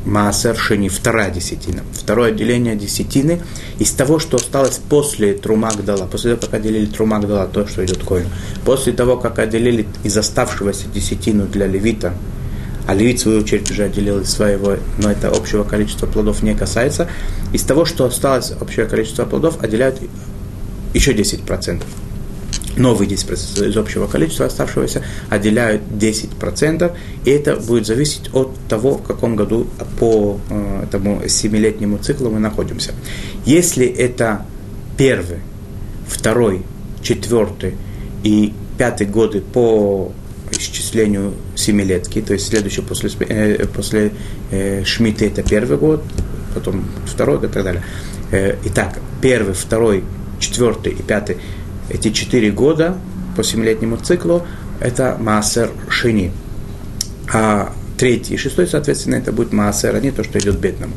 Маасер 0.05 0.55
Шини, 0.57 0.89
вторая 0.89 1.29
десятина. 1.29 1.83
Второе 1.93 2.29
отделение 2.29 2.75
десятины. 2.75 3.41
Из 3.77 3.91
того, 3.91 4.19
что 4.19 4.37
осталось 4.37 4.79
после 4.89 5.33
Трумагдала, 5.33 6.07
после 6.07 6.35
того, 6.35 6.47
как 6.47 6.59
отделили 6.59 6.85
Трумагдала, 6.87 7.47
то, 7.47 7.67
что 7.67 7.85
идет 7.85 8.03
коину, 8.03 8.29
после 8.65 8.93
того, 8.93 9.17
как 9.17 9.37
отделили 9.39 9.85
из 10.03 10.17
оставшегося 10.17 10.87
десятину 10.87 11.45
для 11.45 11.67
левита, 11.67 12.13
а 12.87 12.95
левит, 12.95 13.19
в 13.19 13.23
свою 13.23 13.41
очередь, 13.41 13.69
уже 13.69 13.83
отделил 13.83 14.21
из 14.21 14.29
своего, 14.29 14.77
но 14.97 15.11
это 15.11 15.27
общего 15.29 15.63
количества 15.63 16.07
плодов 16.07 16.41
не 16.41 16.55
касается, 16.55 17.07
из 17.53 17.63
того, 17.63 17.85
что 17.85 18.05
осталось 18.05 18.53
общее 18.59 18.85
количество 18.85 19.25
плодов, 19.25 19.61
отделяют 19.61 20.01
еще 20.93 21.13
10% 21.13 21.83
новые 22.77 23.09
10% 23.09 23.69
из 23.69 23.77
общего 23.77 24.07
количества 24.07 24.45
оставшегося 24.45 25.03
отделяют 25.29 25.81
10%, 25.91 26.95
и 27.25 27.29
это 27.29 27.55
будет 27.55 27.85
зависеть 27.85 28.29
от 28.33 28.55
того, 28.69 28.95
в 28.97 29.03
каком 29.03 29.35
году 29.35 29.67
по 29.99 30.39
э, 30.49 30.83
этому 30.83 31.27
семилетнему 31.27 31.97
циклу 31.97 32.29
мы 32.29 32.39
находимся. 32.39 32.93
Если 33.45 33.85
это 33.85 34.45
первый, 34.97 35.39
второй, 36.07 36.63
четвертый 37.01 37.75
и 38.23 38.53
пятый 38.77 39.07
годы 39.07 39.41
по 39.41 40.11
исчислению 40.51 41.33
семилетки, 41.55 42.21
то 42.21 42.33
есть 42.33 42.47
следующий 42.47 42.81
после, 42.81 43.09
э, 43.27 43.65
после 43.67 44.11
э, 44.51 44.83
Шмита 44.85 45.25
это 45.25 45.43
первый 45.43 45.77
год, 45.77 46.03
потом 46.53 46.85
второй 47.05 47.37
и 47.37 47.47
так 47.47 47.63
далее. 47.63 47.83
Э, 48.31 48.55
итак, 48.65 48.99
первый, 49.21 49.53
второй, 49.53 50.03
четвертый 50.39 50.93
и 50.93 51.01
пятый 51.01 51.37
эти 51.89 52.11
четыре 52.11 52.51
года 52.51 52.97
по 53.35 53.43
семилетнему 53.43 53.97
циклу 53.97 54.45
это 54.79 55.17
Маасер 55.19 55.71
Шини. 55.89 56.31
А 57.33 57.73
третий 57.97 58.35
и 58.35 58.37
шестой, 58.37 58.67
соответственно, 58.67 59.15
это 59.15 59.31
будет 59.31 59.53
Маасер, 59.53 59.95
а 59.95 59.99
не 59.99 60.11
то, 60.11 60.23
что 60.23 60.39
идет 60.39 60.59
бедному. 60.59 60.93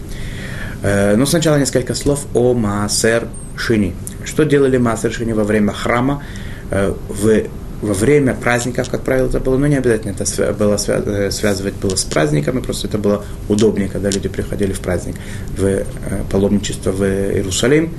Э, 0.83 1.17
но 1.17 1.27
сначала 1.27 1.59
несколько 1.59 1.95
слов 1.95 2.27
о 2.35 2.55
Маасер 2.55 3.29
Шини. 3.57 3.95
Что 4.25 4.45
делали 4.45 4.77
Маасер 4.77 5.13
Шини 5.13 5.33
во 5.33 5.45
время 5.45 5.73
храма? 5.73 6.23
Э, 6.71 6.95
в 7.09 7.43
во 7.83 7.95
время 7.95 8.35
праздников, 8.35 8.91
как 8.91 9.03
правило, 9.03 9.29
это 9.29 9.41
было, 9.41 9.57
но 9.57 9.67
не 9.67 9.77
обязательно 9.77 10.13
это 10.13 10.53
было 10.53 10.77
э, 10.87 11.31
связывать 11.31 11.75
было 11.75 11.97
с 11.97 12.05
праздниками, 12.05 12.61
просто 12.61 12.89
это 12.89 12.99
было 12.99 13.25
удобнее, 13.49 13.89
когда 13.89 14.11
люди 14.11 14.29
приходили 14.29 14.73
в 14.73 14.81
праздник, 14.81 15.17
в 15.57 15.85
паломничество 16.31 16.93
в 16.93 17.03
Иерусалим. 17.03 17.91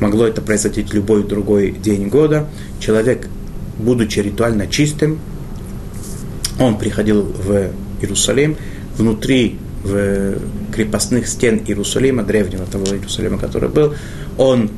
Могло 0.00 0.26
это 0.26 0.40
произойти 0.40 0.86
любой 0.92 1.24
другой 1.24 1.72
день 1.72 2.08
года. 2.08 2.46
Человек, 2.80 3.28
будучи 3.78 4.20
ритуально 4.20 4.66
чистым, 4.66 5.18
он 6.60 6.78
приходил 6.78 7.22
в 7.22 7.70
Иерусалим, 8.00 8.56
внутри 8.96 9.58
в 9.82 10.38
крепостных 10.72 11.28
стен 11.28 11.60
Иерусалима, 11.66 12.22
древнего 12.22 12.64
того 12.66 12.86
Иерусалима, 12.86 13.38
который 13.38 13.68
был, 13.68 13.94
он 14.38 14.70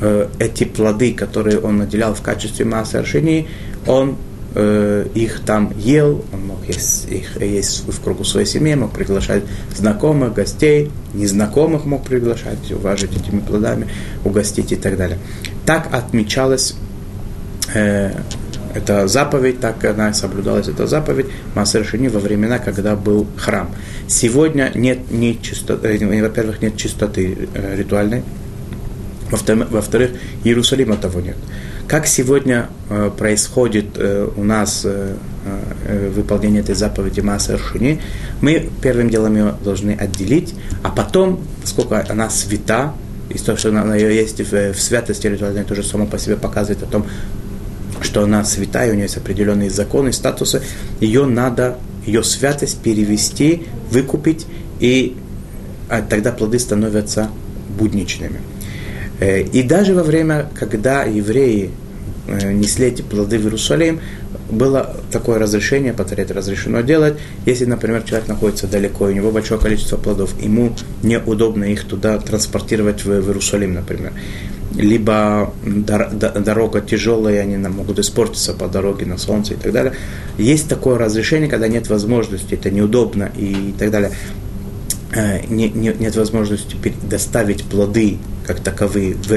э, 0.00 0.28
эти 0.38 0.64
плоды, 0.64 1.14
которые 1.14 1.58
он 1.60 1.78
наделял 1.78 2.14
в 2.14 2.22
качестве 2.22 2.64
массы 2.64 2.96
аршини, 2.96 3.48
он 3.86 4.16
э, 4.54 5.06
их 5.14 5.40
там 5.40 5.72
ел, 5.76 6.24
он 6.32 6.46
мог 6.46 6.66
есть, 6.66 7.08
их 7.10 7.40
есть 7.40 7.86
в 7.86 8.00
кругу 8.02 8.24
своей 8.24 8.46
семьи, 8.46 8.74
мог 8.74 8.92
приглашать 8.92 9.42
знакомых, 9.74 10.34
гостей, 10.34 10.90
незнакомых 11.12 11.84
мог 11.84 12.04
приглашать, 12.04 12.70
уважить 12.72 13.16
этими 13.16 13.40
плодами, 13.40 13.88
угостить 14.24 14.72
и 14.72 14.76
так 14.76 14.96
далее. 14.96 15.18
Так 15.66 15.92
отмечалась 15.92 16.74
э, 17.74 18.12
эта 18.74 19.06
заповедь, 19.06 19.60
так 19.60 19.84
она 19.84 20.12
соблюдалась, 20.12 20.68
эта 20.68 20.86
заповедь 20.86 21.26
Маасер 21.54 21.86
во 22.10 22.20
времена, 22.20 22.58
когда 22.58 22.96
был 22.96 23.26
храм. 23.36 23.70
Сегодня 24.08 24.72
нет 24.74 25.10
ни 25.10 25.38
чистоты, 25.40 25.96
э, 25.96 26.22
во-первых, 26.22 26.60
нет 26.60 26.76
чистоты 26.76 27.48
э, 27.54 27.76
ритуальной, 27.76 28.22
во-вторых, 29.36 30.10
Иерусалима 30.44 30.96
того 30.96 31.20
нет. 31.20 31.36
Как 31.86 32.06
сегодня 32.06 32.68
э, 32.88 33.10
происходит 33.16 33.96
э, 33.96 34.28
у 34.36 34.42
нас 34.42 34.82
э, 34.84 35.14
выполнение 36.14 36.62
этой 36.62 36.74
заповеди 36.74 37.20
Маасер 37.20 37.58
Шини, 37.58 38.00
мы 38.40 38.70
первым 38.80 39.10
делом 39.10 39.36
ее 39.36 39.54
должны 39.62 39.92
отделить, 39.92 40.54
а 40.82 40.88
потом, 40.88 41.44
поскольку 41.60 41.94
она 42.08 42.30
свята, 42.30 42.94
и 43.28 43.38
то, 43.38 43.56
что 43.56 43.68
она 43.68 43.94
ее 43.96 44.14
есть 44.14 44.40
в, 44.40 44.72
в 44.72 44.80
святости 44.80 45.26
ритуальной, 45.26 45.64
тоже 45.64 45.82
само 45.82 46.06
по 46.06 46.18
себе 46.18 46.36
показывает 46.36 46.82
о 46.82 46.86
том, 46.86 47.06
что 48.00 48.22
она 48.22 48.44
святая, 48.44 48.90
у 48.90 48.94
нее 48.94 49.04
есть 49.04 49.16
определенные 49.16 49.70
законы, 49.70 50.12
статусы, 50.12 50.62
ее 51.00 51.26
надо, 51.26 51.78
ее 52.06 52.22
святость 52.22 52.80
перевести, 52.80 53.66
выкупить, 53.90 54.46
и 54.80 55.16
а 55.88 56.00
тогда 56.02 56.32
плоды 56.32 56.58
становятся 56.58 57.28
будничными. 57.78 58.40
Э, 59.20 59.40
и 59.42 59.62
даже 59.62 59.94
во 59.94 60.02
время, 60.02 60.48
когда 60.54 61.04
евреи 61.04 61.70
э, 62.26 62.52
несли 62.52 62.86
эти 62.86 63.02
плоды 63.02 63.38
в 63.38 63.44
Иерусалим, 63.44 64.00
было 64.50 64.96
такое 65.10 65.38
разрешение, 65.38 65.92
повторять 65.92 66.30
разрешено 66.30 66.80
делать, 66.82 67.14
если, 67.46 67.64
например, 67.64 68.02
человек 68.02 68.28
находится 68.28 68.66
далеко, 68.66 69.06
у 69.06 69.10
него 69.10 69.30
большое 69.30 69.60
количество 69.60 69.96
плодов, 69.96 70.34
ему 70.40 70.74
неудобно 71.02 71.64
их 71.64 71.84
туда 71.84 72.18
транспортировать 72.18 73.04
в 73.04 73.10
Иерусалим, 73.10 73.74
например. 73.74 74.12
Либо 74.74 75.52
дорога 75.64 76.80
тяжелая, 76.80 77.42
они 77.42 77.56
могут 77.56 78.00
испортиться 78.00 78.54
по 78.54 78.66
дороге 78.66 79.06
на 79.06 79.18
солнце 79.18 79.54
и 79.54 79.56
так 79.56 79.72
далее. 79.72 79.94
Есть 80.36 80.68
такое 80.68 80.98
разрешение, 80.98 81.48
когда 81.48 81.68
нет 81.68 81.88
возможности, 81.88 82.54
это 82.54 82.70
неудобно 82.70 83.30
и 83.36 83.72
так 83.78 83.92
далее. 83.92 84.10
Э, 85.14 85.46
не, 85.48 85.68
не, 85.68 85.94
нет 85.96 86.16
возможности 86.16 86.76
доставить 87.08 87.64
плоды 87.64 88.18
как 88.46 88.60
таковые 88.60 89.14
в 89.14 89.30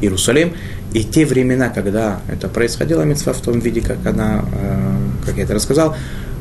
Иерусалим. 0.00 0.52
И 0.92 1.02
те 1.02 1.26
времена, 1.26 1.70
когда 1.70 2.20
это 2.30 2.48
происходило, 2.48 3.02
мецва 3.02 3.32
в 3.32 3.40
том 3.40 3.58
виде, 3.58 3.80
как 3.80 4.06
она, 4.06 4.44
э, 4.52 5.26
как 5.26 5.36
я 5.36 5.42
это 5.42 5.54
рассказал, 5.54 5.96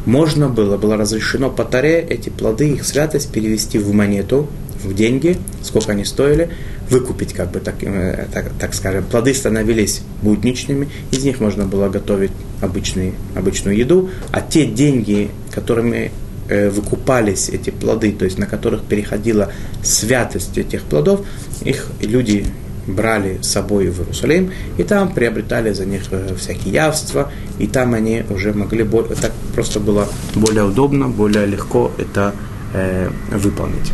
можно 0.05 0.47
было, 0.47 0.77
было 0.77 0.95
разрешено 0.95 1.49
по 1.49 1.63
таре 1.65 2.01
эти 2.01 2.29
плоды, 2.29 2.69
их 2.69 2.85
святость 2.85 3.31
перевести 3.31 3.79
в 3.79 3.91
монету, 3.93 4.47
в 4.83 4.93
деньги, 4.93 5.37
сколько 5.63 5.93
они 5.93 6.05
стоили, 6.05 6.49
выкупить, 6.89 7.33
как 7.33 7.51
бы 7.51 7.61
так, 7.61 7.75
э, 7.81 8.27
так, 8.31 8.51
так 8.59 8.75
скажем. 8.75 9.05
Плоды 9.05 9.33
становились 9.33 10.01
будничными, 10.21 10.87
из 11.09 11.23
них 11.23 11.39
можно 11.39 11.65
было 11.65 11.89
готовить 11.89 12.31
обычный, 12.61 13.15
обычную 13.35 13.75
еду, 13.75 14.11
а 14.31 14.41
те 14.41 14.67
деньги, 14.67 15.31
которыми 15.51 16.11
выкупались 16.49 17.49
эти 17.49 17.69
плоды, 17.69 18.11
то 18.11 18.25
есть 18.25 18.37
на 18.37 18.45
которых 18.45 18.83
переходила 18.83 19.51
святость 19.81 20.57
этих 20.57 20.83
плодов, 20.83 21.25
их 21.63 21.87
люди 22.01 22.45
брали 22.87 23.39
с 23.41 23.47
собой 23.47 23.89
в 23.89 23.99
Иерусалим, 24.01 24.51
и 24.77 24.83
там 24.83 25.13
приобретали 25.13 25.71
за 25.73 25.85
них 25.85 26.03
э, 26.11 26.35
всякие 26.37 26.73
явства, 26.73 27.31
и 27.59 27.67
там 27.67 27.93
они 27.93 28.23
уже 28.29 28.53
могли, 28.53 28.83
так 29.21 29.31
просто 29.53 29.79
было 29.79 30.07
более 30.35 30.65
удобно, 30.65 31.07
более 31.07 31.45
легко 31.45 31.91
это 31.97 32.33
э, 32.73 33.09
выполнить. 33.31 33.91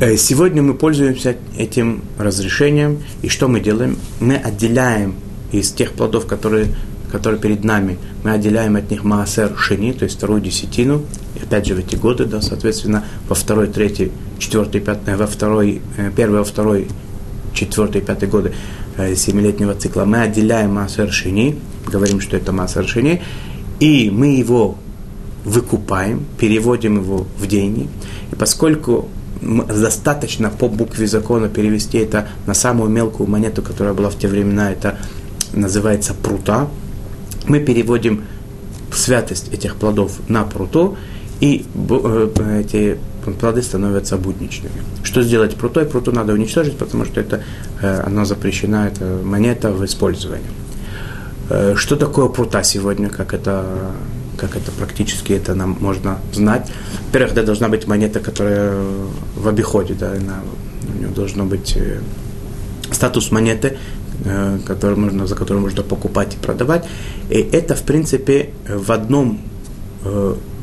Э, 0.00 0.16
сегодня 0.16 0.62
мы 0.62 0.74
пользуемся 0.74 1.36
этим 1.56 2.02
разрешением, 2.18 3.02
и 3.22 3.28
что 3.28 3.48
мы 3.48 3.60
делаем? 3.60 3.96
Мы 4.20 4.36
отделяем 4.36 5.14
из 5.52 5.72
тех 5.72 5.92
плодов, 5.92 6.26
которые 6.26 6.66
которые 7.16 7.40
перед 7.40 7.64
нами, 7.64 7.96
мы 8.24 8.32
отделяем 8.32 8.76
от 8.76 8.90
них 8.90 9.02
маасер 9.02 9.56
шини, 9.56 9.92
то 9.92 10.04
есть 10.04 10.16
вторую 10.18 10.42
десятину, 10.42 11.00
и 11.34 11.42
опять 11.42 11.66
же 11.66 11.74
в 11.74 11.78
эти 11.78 11.96
годы, 11.96 12.26
да, 12.26 12.42
соответственно, 12.42 13.04
во 13.26 13.34
второй, 13.34 13.68
третий, 13.68 14.12
четвертый, 14.38 14.82
пятый, 14.82 15.16
во 15.16 15.26
второй, 15.26 15.80
э, 15.96 16.10
первый, 16.14 16.40
во 16.40 16.44
второй, 16.44 16.88
четвертый, 17.54 18.02
пятый 18.02 18.28
годы 18.28 18.52
э, 18.98 19.14
семилетнего 19.14 19.74
цикла, 19.74 20.04
мы 20.04 20.20
отделяем 20.20 20.74
маасер 20.74 21.10
шини, 21.10 21.58
говорим, 21.86 22.20
что 22.20 22.36
это 22.36 22.52
маасер 22.52 22.86
шини, 22.86 23.22
и 23.80 24.10
мы 24.10 24.36
его 24.36 24.76
выкупаем, 25.46 26.26
переводим 26.38 26.96
его 26.96 27.26
в 27.38 27.46
деньги, 27.46 27.88
и 28.30 28.34
поскольку 28.34 29.08
достаточно 29.40 30.50
по 30.50 30.68
букве 30.68 31.06
закона 31.06 31.48
перевести 31.48 31.96
это 31.96 32.28
на 32.46 32.52
самую 32.52 32.90
мелкую 32.90 33.26
монету, 33.30 33.62
которая 33.62 33.94
была 33.94 34.10
в 34.10 34.18
те 34.18 34.28
времена, 34.28 34.70
это 34.70 34.98
называется 35.54 36.12
прута, 36.12 36.68
мы 37.48 37.60
переводим 37.60 38.24
святость 38.92 39.52
этих 39.52 39.76
плодов 39.76 40.12
на 40.28 40.44
пруту, 40.44 40.96
и 41.40 41.66
э, 41.74 42.60
эти 42.60 42.98
плоды 43.38 43.62
становятся 43.62 44.16
будничными. 44.16 44.82
Что 45.02 45.22
сделать 45.22 45.56
прутой? 45.56 45.84
Пруту 45.84 46.12
надо 46.12 46.32
уничтожить, 46.32 46.78
потому 46.78 47.04
что 47.04 47.20
это, 47.20 47.42
э, 47.82 48.00
оно 48.06 48.24
запрещена, 48.24 48.88
это 48.88 49.20
монета 49.22 49.70
в 49.70 49.84
использовании. 49.84 50.46
Э, 51.50 51.74
что 51.76 51.96
такое 51.96 52.28
прута 52.28 52.62
сегодня, 52.62 53.10
как 53.10 53.34
это, 53.34 53.92
как 54.38 54.56
это 54.56 54.70
практически 54.70 55.34
это 55.34 55.54
нам 55.54 55.76
можно 55.80 56.18
знать? 56.32 56.70
Во-первых, 57.08 57.34
да, 57.34 57.42
должна 57.42 57.68
быть 57.68 57.86
монета, 57.86 58.20
которая 58.20 58.74
в 59.36 59.48
обиходе, 59.48 59.94
да, 59.94 60.12
она, 60.12 60.40
у 60.94 60.98
нее 60.98 61.08
должно 61.08 61.44
быть 61.44 61.76
статус 62.90 63.30
монеты, 63.30 63.76
который 64.66 64.96
можно, 64.96 65.26
за 65.26 65.34
которую 65.34 65.62
можно 65.62 65.82
покупать 65.82 66.34
и 66.34 66.38
продавать. 66.38 66.86
И 67.28 67.34
это, 67.34 67.74
в 67.74 67.82
принципе, 67.82 68.50
в 68.68 68.90
одном 68.92 69.40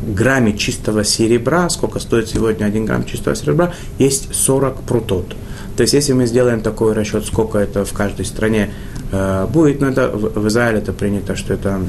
грамме 0.07 0.57
чистого 0.57 1.03
серебра, 1.03 1.69
сколько 1.69 1.99
стоит 1.99 2.29
сегодня 2.29 2.65
1 2.65 2.85
грамм 2.85 3.05
чистого 3.05 3.35
серебра, 3.35 3.73
есть 3.99 4.33
40 4.33 4.81
прутот. 4.81 5.35
То 5.75 5.81
есть, 5.81 5.93
если 5.93 6.13
мы 6.13 6.27
сделаем 6.27 6.61
такой 6.61 6.93
расчет, 6.93 7.25
сколько 7.25 7.57
это 7.57 7.83
в 7.83 7.93
каждой 7.93 8.25
стране 8.25 8.69
э, 9.11 9.47
будет, 9.51 9.81
ну, 9.81 9.87
это 9.87 10.09
в, 10.09 10.39
в 10.39 10.47
Израиле 10.47 10.79
это 10.79 10.93
принято, 10.93 11.35
что 11.35 11.53
это 11.53 11.81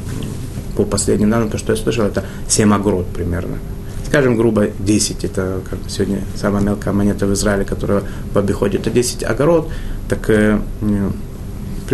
по 0.76 0.84
последним 0.84 1.30
данным, 1.30 1.50
то, 1.50 1.58
что 1.58 1.72
я 1.72 1.76
слышал, 1.76 2.04
это 2.04 2.24
7 2.48 2.72
огрод 2.72 3.06
примерно. 3.06 3.58
Скажем, 4.06 4.36
грубо 4.36 4.68
10, 4.78 5.24
это 5.24 5.60
как 5.68 5.78
сегодня 5.88 6.20
самая 6.36 6.62
мелкая 6.62 6.94
монета 6.94 7.26
в 7.26 7.32
Израиле, 7.34 7.64
которая 7.64 8.02
в 8.32 8.38
обиходе, 8.38 8.78
это 8.78 8.90
10 8.90 9.24
огород, 9.24 9.68
так 10.08 10.30
э, 10.30 10.58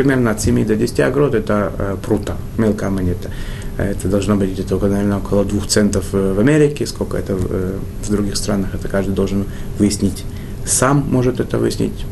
примерно 0.03 0.31
от 0.31 0.41
7 0.41 0.67
до 0.67 0.77
10 0.77 1.01
огрод 1.01 1.35
это 1.35 1.73
э, 1.79 1.97
прута, 2.03 2.37
мелкая 2.57 2.89
монета. 2.91 3.31
Это 3.77 4.09
должно 4.09 4.37
быть 4.37 4.53
где-то, 4.53 4.79
наверное, 4.79 5.19
около 5.19 5.45
двух 5.45 5.67
центов 5.67 6.07
э, 6.13 6.33
в 6.33 6.41
Америке. 6.41 6.87
Сколько 6.87 7.19
это 7.19 7.35
в, 7.35 7.47
э, 7.51 7.79
в 8.03 8.11
других 8.11 8.37
странах, 8.37 8.75
это 8.75 8.89
каждый 8.89 9.15
должен 9.15 9.45
выяснить 9.79 10.25
сам, 10.65 11.05
может 11.11 11.39
это 11.39 11.59
выяснить, 11.59 12.07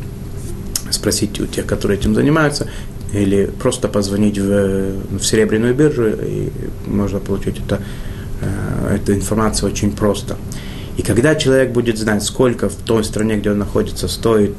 спросить 0.91 1.41
у 1.41 1.47
тех, 1.47 1.65
которые 1.65 1.99
этим 1.99 2.15
занимаются, 2.15 2.69
или 3.15 3.47
просто 3.47 3.89
позвонить 3.89 4.37
в, 4.39 5.19
в 5.19 5.23
серебряную 5.23 5.75
биржу, 5.75 6.09
и 6.09 6.51
можно 6.87 7.21
получить 7.21 7.59
это, 7.67 7.81
э, 8.43 8.97
эту 8.97 9.15
информацию 9.15 9.73
очень 9.73 9.93
просто. 9.93 10.37
И 10.99 11.03
когда 11.03 11.35
человек 11.37 11.73
будет 11.73 11.97
знать, 11.97 12.23
сколько 12.23 12.69
в 12.69 12.75
той 12.75 13.03
стране, 13.03 13.37
где 13.37 13.51
он 13.51 13.59
находится, 13.59 14.09
стоит 14.09 14.57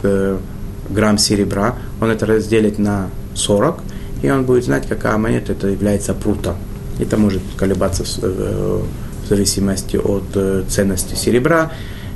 грамм 0.90 1.18
серебра, 1.18 1.76
он 2.02 2.10
это 2.10 2.26
разделит 2.26 2.80
на 2.80 3.10
40, 3.36 3.82
и 4.22 4.30
он 4.30 4.46
будет 4.46 4.66
знать, 4.66 4.88
какая 4.88 5.18
монета 5.18 5.54
это 5.54 5.68
является 5.68 6.14
прута. 6.14 6.56
Это 7.00 7.18
может 7.18 7.42
колебаться 7.58 8.04
в, 8.04 8.84
зависимости 9.30 9.96
от 9.96 10.24
э, 10.34 10.64
ценности 10.68 11.14
серебра 11.14 11.72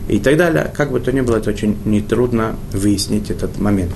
и 0.07 0.17
так 0.17 0.35
далее. 0.35 0.71
Как 0.75 0.91
бы 0.91 0.99
то 0.99 1.11
ни 1.11 1.21
было, 1.21 1.37
это 1.37 1.51
очень 1.51 1.77
нетрудно 1.85 2.55
выяснить 2.71 3.29
этот 3.29 3.59
момент. 3.59 3.93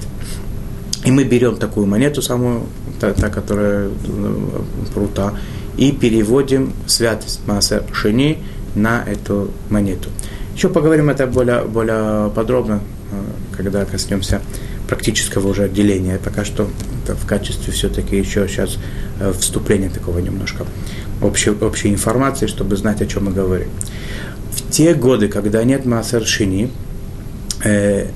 И 1.04 1.12
мы 1.12 1.24
берем 1.24 1.58
такую 1.58 1.88
монету 1.88 2.22
самую, 2.22 2.64
та, 3.00 3.14
та 3.14 3.30
которая 3.30 3.90
э, 3.90 4.62
прута, 4.94 5.34
и 5.78 5.92
переводим 5.92 6.74
святость 6.86 7.42
Мааса 7.48 7.84
Шини 7.92 8.40
на 8.76 9.04
эту 9.04 9.52
монету. 9.70 10.10
Еще 10.56 10.70
поговорим 10.70 11.10
это 11.10 11.28
более, 11.28 11.64
более 11.64 12.30
подробно, 12.32 12.82
э, 13.12 13.56
когда 13.56 13.86
коснемся 13.86 14.42
практического 14.88 15.48
уже 15.48 15.64
отделения. 15.64 16.20
Пока 16.24 16.46
что 16.46 16.70
это 17.04 17.16
в 17.16 17.26
качестве 17.26 17.74
все-таки 17.74 18.18
еще 18.18 18.48
сейчас 18.48 18.78
э, 19.20 19.34
вступления 19.38 19.90
такого 19.90 20.20
немножко 20.20 20.66
общей, 21.22 21.52
общей 21.52 21.90
информации, 21.90 22.48
чтобы 22.48 22.76
знать, 22.78 23.02
о 23.02 23.06
чем 23.06 23.26
мы 23.26 23.32
говорим. 23.32 23.70
В 24.52 24.72
те 24.72 24.94
годы, 24.94 25.28
когда 25.28 25.64
нет 25.64 25.86
Маасер 25.86 26.26
Шини, 26.26 26.72
э, 27.64 28.08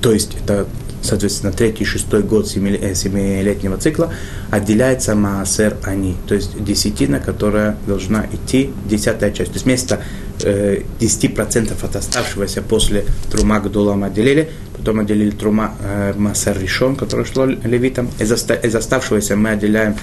то 0.00 0.12
есть 0.12 0.36
это, 0.42 0.66
соответственно, 1.02 1.52
третий, 1.52 1.84
шестой 1.84 2.22
год 2.22 2.46
э, 2.46 2.94
семилетнего 2.94 3.76
цикла, 3.76 4.12
отделяется 4.50 5.14
Маасер 5.14 5.76
Ани, 5.84 6.16
то 6.26 6.34
есть 6.34 6.62
десятина, 6.62 7.20
которая 7.20 7.76
должна 7.86 8.26
идти, 8.32 8.70
десятая 8.88 9.30
часть. 9.30 9.52
То 9.52 9.56
есть 9.56 9.64
вместо 9.64 10.00
э, 10.44 10.82
10% 11.00 11.84
от 11.84 11.96
оставшегося 11.96 12.62
после 12.62 13.04
Трума 13.30 13.60
Гдулама 13.60 14.06
отделили, 14.06 14.50
потом 14.76 15.00
отделили 15.00 15.30
Трума 15.30 15.74
э, 15.80 16.14
Масер 16.16 16.58
Ришон, 16.58 16.96
который 16.96 17.24
шло 17.24 17.46
левитам. 17.46 18.10
Из, 18.18 18.30
оста, 18.30 18.54
из 18.54 18.74
оставшегося 18.74 19.36
мы 19.36 19.50
отделяем 19.50 19.96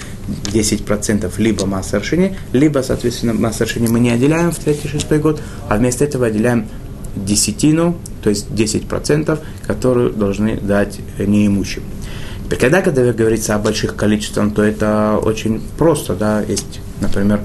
10% 0.45 1.31
либо 1.37 1.65
Масер 1.65 2.03
Шини, 2.03 2.37
либо, 2.53 2.79
соответственно, 2.79 3.33
Масер 3.33 3.67
Шини 3.67 3.87
мы 3.87 3.99
не 3.99 4.11
отделяем 4.11 4.51
в 4.51 4.59
3-6 4.59 5.19
год, 5.19 5.41
а 5.67 5.77
вместо 5.77 6.05
этого 6.05 6.27
отделяем 6.27 6.67
десятину, 7.15 7.97
то 8.21 8.29
есть 8.29 8.47
10%, 8.49 9.39
которую 9.65 10.11
должны 10.11 10.57
дать 10.57 10.99
неимущим. 11.17 11.83
Теперь, 12.45 12.59
когда, 12.59 12.81
когда 12.81 13.13
говорится 13.13 13.53
о 13.53 13.59
больших 13.59 13.95
количествах, 13.95 14.53
то 14.55 14.63
это 14.63 15.19
очень 15.21 15.61
просто, 15.77 16.15
да, 16.15 16.41
есть, 16.41 16.79
например, 16.99 17.41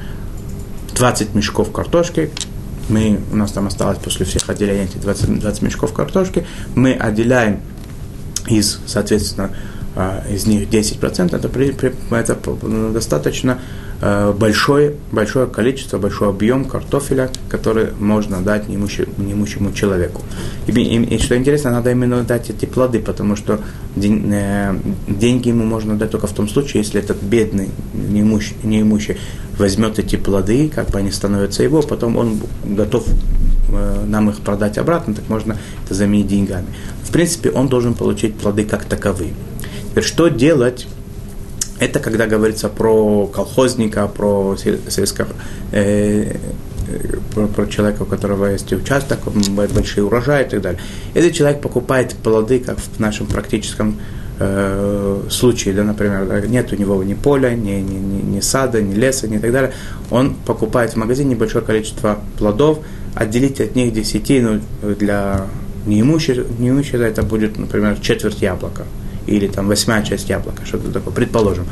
20 0.94 1.34
мешков 1.34 1.72
картошки, 1.72 2.30
мы, 2.88 3.20
у 3.32 3.36
нас 3.36 3.52
там 3.52 3.66
осталось 3.66 3.98
после 3.98 4.26
всех 4.26 4.48
отделений 4.48 4.84
эти 4.84 4.98
20, 4.98 5.40
20 5.40 5.62
мешков 5.62 5.92
картошки, 5.92 6.46
мы 6.74 6.92
отделяем 6.92 7.60
из, 8.48 8.80
соответственно, 8.86 9.50
а, 9.96 10.24
из 10.28 10.46
них 10.46 10.68
10%, 10.68 11.34
это, 11.34 11.48
при, 11.48 11.72
при, 11.72 11.94
это 12.10 12.38
достаточно 12.92 13.60
большое, 14.00 14.94
большое 15.12 15.46
количество, 15.46 15.98
большой 15.98 16.28
объем 16.28 16.64
картофеля, 16.64 17.30
который 17.48 17.92
можно 17.98 18.42
дать 18.42 18.68
неимущему, 18.68 19.08
неимущему 19.16 19.72
человеку. 19.72 20.22
И, 20.66 20.72
и, 20.72 21.14
и 21.16 21.18
что 21.18 21.36
интересно, 21.36 21.70
надо 21.70 21.90
именно 21.90 22.22
дать 22.22 22.50
эти 22.50 22.66
плоды, 22.66 23.00
потому 23.00 23.36
что 23.36 23.60
день, 23.96 24.30
э, 24.32 24.74
деньги 25.08 25.48
ему 25.48 25.64
можно 25.64 25.96
дать 25.96 26.10
только 26.10 26.26
в 26.26 26.32
том 26.32 26.48
случае, 26.48 26.82
если 26.82 27.00
этот 27.00 27.22
бедный, 27.22 27.70
неимущий, 27.94 28.56
неимущий 28.62 29.16
возьмет 29.58 29.98
эти 29.98 30.16
плоды, 30.16 30.68
как 30.68 30.90
бы 30.90 30.98
они 30.98 31.10
становятся 31.10 31.62
его, 31.62 31.82
потом 31.82 32.16
он 32.16 32.40
готов 32.64 33.06
э, 33.70 34.04
нам 34.06 34.30
их 34.30 34.40
продать 34.40 34.78
обратно, 34.78 35.14
так 35.14 35.28
можно 35.28 35.56
это 35.84 35.94
заменить 35.94 36.26
деньгами. 36.26 36.66
В 37.04 37.12
принципе, 37.12 37.50
он 37.50 37.68
должен 37.68 37.94
получить 37.94 38.34
плоды 38.34 38.64
как 38.64 38.84
таковые. 38.84 39.32
Теперь, 39.90 40.04
что 40.04 40.28
делать 40.28 40.88
это 41.84 42.00
когда 42.00 42.26
говорится 42.26 42.68
про 42.68 43.26
колхозника, 43.26 44.06
про 44.06 44.56
сельского, 44.56 45.28
э, 45.72 46.36
про, 47.34 47.46
про 47.46 47.66
человека, 47.66 48.02
у 48.02 48.06
которого 48.06 48.46
есть 48.46 48.72
участок, 48.72 49.20
большие 49.74 50.04
урожаи 50.04 50.44
и 50.44 50.48
так 50.48 50.62
далее. 50.62 50.80
Если 51.14 51.30
человек 51.30 51.60
покупает 51.60 52.14
плоды, 52.14 52.58
как 52.58 52.78
в 52.78 52.98
нашем 52.98 53.26
практическом 53.26 53.98
э, 54.38 55.20
случае, 55.30 55.74
да, 55.74 55.84
например, 55.84 56.46
нет 56.48 56.72
у 56.72 56.76
него 56.76 57.02
ни 57.04 57.14
поля, 57.14 57.50
ни, 57.50 57.72
ни, 57.72 57.94
ни, 57.94 58.36
ни 58.36 58.40
сада, 58.40 58.80
ни 58.80 58.94
леса, 58.94 59.28
ни 59.28 59.38
так 59.38 59.52
далее, 59.52 59.72
он 60.10 60.34
покупает 60.46 60.92
в 60.92 60.96
магазине 60.96 61.34
небольшое 61.34 61.64
количество 61.64 62.18
плодов, 62.38 62.78
отделить 63.14 63.60
от 63.60 63.76
них 63.76 63.92
десятину 63.92 64.60
для 64.82 65.46
неимущего, 65.86 66.44
неимущего 66.58 67.02
это 67.02 67.22
будет, 67.22 67.58
например, 67.58 67.98
четверть 68.00 68.40
яблока 68.40 68.84
или 69.26 69.46
там 69.46 69.68
восьмая 69.68 70.02
часть 70.02 70.28
яблока, 70.28 70.64
что-то 70.64 70.90
такое, 70.90 71.14
предположим. 71.14 71.66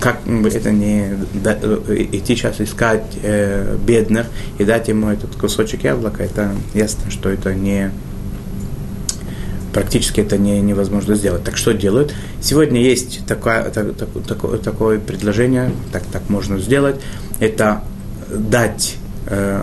Как 0.00 0.20
это 0.26 0.70
не 0.70 1.16
да, 1.34 1.58
э, 1.60 2.06
идти 2.12 2.34
сейчас 2.34 2.60
искать 2.60 3.04
э, 3.22 3.76
бедных 3.86 4.26
и 4.58 4.64
дать 4.64 4.88
ему 4.88 5.08
этот 5.10 5.34
кусочек 5.36 5.84
яблока, 5.84 6.22
это 6.22 6.52
ясно, 6.74 7.10
что 7.10 7.28
это 7.28 7.54
не 7.54 7.90
практически 9.72 10.20
это 10.20 10.36
не, 10.36 10.60
невозможно 10.60 11.14
сделать. 11.14 11.44
Так 11.44 11.56
что 11.56 11.72
делают? 11.72 12.14
Сегодня 12.40 12.80
есть 12.80 13.26
такое, 13.26 13.64
так, 13.70 13.94
так, 13.94 14.08
такое, 14.26 14.58
такое 14.58 14.98
предложение, 14.98 15.70
так, 15.92 16.02
так 16.12 16.28
можно 16.28 16.58
сделать, 16.58 16.96
это 17.38 17.82
дать 18.28 18.96
э, 19.26 19.62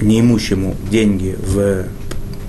неимущему 0.00 0.76
деньги 0.90 1.36
в 1.38 1.84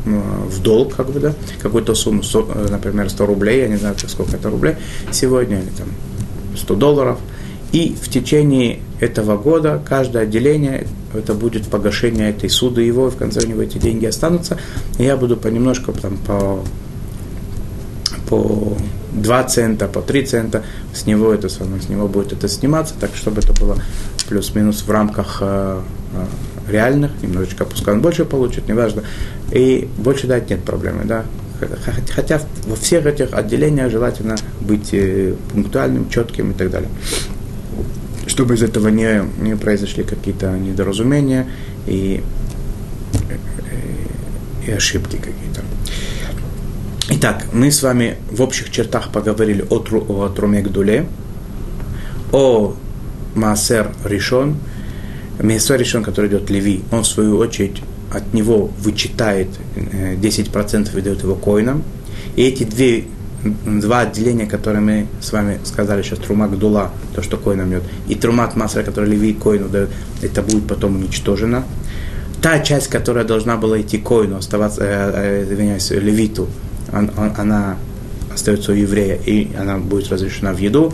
в 0.06 0.62
долг, 0.62 0.96
как 0.96 1.10
бы, 1.10 1.20
да, 1.20 1.34
какую-то 1.62 1.96
сумму, 1.96 2.22
э, 2.22 2.68
например, 2.70 3.10
100 3.10 3.26
рублей, 3.26 3.62
я 3.62 3.68
не 3.68 3.78
знаю, 3.78 3.96
сколько 4.08 4.36
это 4.36 4.50
рублей 4.50 4.76
сегодня, 5.12 5.60
или 5.60 5.70
там 5.70 5.88
100 6.56 6.76
долларов, 6.76 7.20
и 7.72 7.96
в 8.00 8.10
течение 8.10 8.80
этого 9.00 9.38
года 9.38 9.82
каждое 9.84 10.24
отделение, 10.24 10.88
это 11.14 11.34
будет 11.34 11.68
погашение 11.68 12.30
этой 12.30 12.50
суды 12.50 12.84
его, 12.84 13.08
и 13.08 13.12
в 13.12 13.16
конце 13.16 13.42
у 13.42 13.48
него 13.48 13.62
эти 13.62 13.78
деньги 13.78 14.06
останутся, 14.06 14.58
и 14.98 15.04
я 15.04 15.18
буду 15.18 15.38
понемножку 15.38 15.92
там 15.92 16.18
по, 16.18 16.64
по 18.30 18.78
2 19.14 19.44
цента, 19.46 19.88
по 19.88 20.02
3 20.02 20.26
цента, 20.26 20.64
с 20.94 21.06
него 21.06 21.34
это 21.34 21.50
самое, 21.50 21.82
с 21.82 21.90
него 21.90 22.08
будет 22.08 22.34
это 22.34 22.48
сниматься, 22.48 22.94
так 23.00 23.12
чтобы 23.16 23.42
это 23.42 23.54
было 23.60 23.78
плюс-минус 24.28 24.84
в 24.84 24.92
рамках 24.92 25.40
э, 25.42 25.82
э, 26.14 26.26
реальных, 26.68 27.12
немножечко, 27.22 27.66
пускай 27.66 27.94
он 27.94 28.02
больше 28.02 28.26
получит, 28.26 28.68
неважно, 28.68 29.04
и 29.52 29.88
больше 29.98 30.28
дать 30.28 30.50
нет 30.50 30.64
проблемы, 30.64 31.06
да. 31.06 31.26
Хотя 32.10 32.42
во 32.68 32.76
всех 32.76 33.06
этих 33.06 33.34
отделениях 33.34 33.90
желательно 33.90 34.36
быть 34.60 34.90
э, 34.94 35.36
пунктуальным, 35.54 36.10
четким 36.10 36.52
и 36.52 36.54
так 36.54 36.70
далее. 36.70 36.90
чтобы 38.28 38.56
из 38.56 38.64
этого 38.64 38.90
не, 38.90 39.24
не 39.40 39.56
произошли 39.56 40.04
какие-то 40.04 40.52
недоразумения 40.58 41.48
и, 41.86 42.24
и 44.68 44.72
ошибки 44.72 45.18
какие-то. 45.18 45.62
Итак, 47.12 47.46
мы 47.54 47.72
с 47.72 47.84
вами 47.84 48.18
в 48.32 48.42
общих 48.42 48.72
чертах 48.72 49.12
поговорили 49.12 49.64
о, 49.70 49.78
о 49.78 50.30
Труме 50.30 50.62
Гдуле, 50.62 51.06
о 52.32 52.76
Маасер 53.36 53.92
Ришон, 54.04 54.58
Маасер 55.42 55.80
Ришон, 55.80 56.04
который 56.04 56.30
идет 56.30 56.50
Леви, 56.50 56.84
он 56.92 57.04
в 57.04 57.08
свою 57.08 57.38
очередь 57.38 57.82
от 58.12 58.34
него 58.34 58.70
вычитает 58.80 59.50
10% 59.76 60.90
э, 60.96 61.00
и 61.00 61.02
дает 61.02 61.24
его 61.24 61.36
коинам. 61.36 61.84
И 62.36 62.44
эти 62.44 62.64
две, 62.64 63.06
два 63.44 64.02
отделения, 64.02 64.46
которые 64.46 64.82
мы 64.82 65.08
с 65.22 65.32
вами 65.32 65.60
сказали 65.64 66.02
сейчас, 66.02 66.20
Трума 66.20 66.48
Гдула, 66.48 66.92
то, 67.14 67.22
что 67.22 67.38
коинам 67.38 67.70
дает, 67.70 67.84
и 68.08 68.16
Трумат 68.16 68.56
Масра, 68.56 68.84
который 68.84 69.10
Леви 69.10 69.34
коину 69.34 69.70
дает, 69.70 69.90
это 70.22 70.42
будет 70.42 70.68
потом 70.68 70.96
уничтожено. 70.96 71.64
Та 72.42 72.60
часть, 72.60 72.88
которая 72.90 73.26
должна 73.26 73.58
была 73.58 73.82
идти 73.82 73.98
коину, 73.98 74.38
оставаться, 74.38 74.84
э, 74.84 75.12
э, 75.16 75.44
извиняюсь, 75.44 75.90
Левиту, 75.92 76.48
он, 76.94 77.10
он, 77.18 77.32
она 77.38 77.78
остается 78.34 78.72
у 78.72 78.76
еврея, 78.76 79.16
и 79.26 79.56
она 79.56 79.78
будет 79.78 80.12
разрешена 80.12 80.54
в 80.54 80.58
еду. 80.60 80.94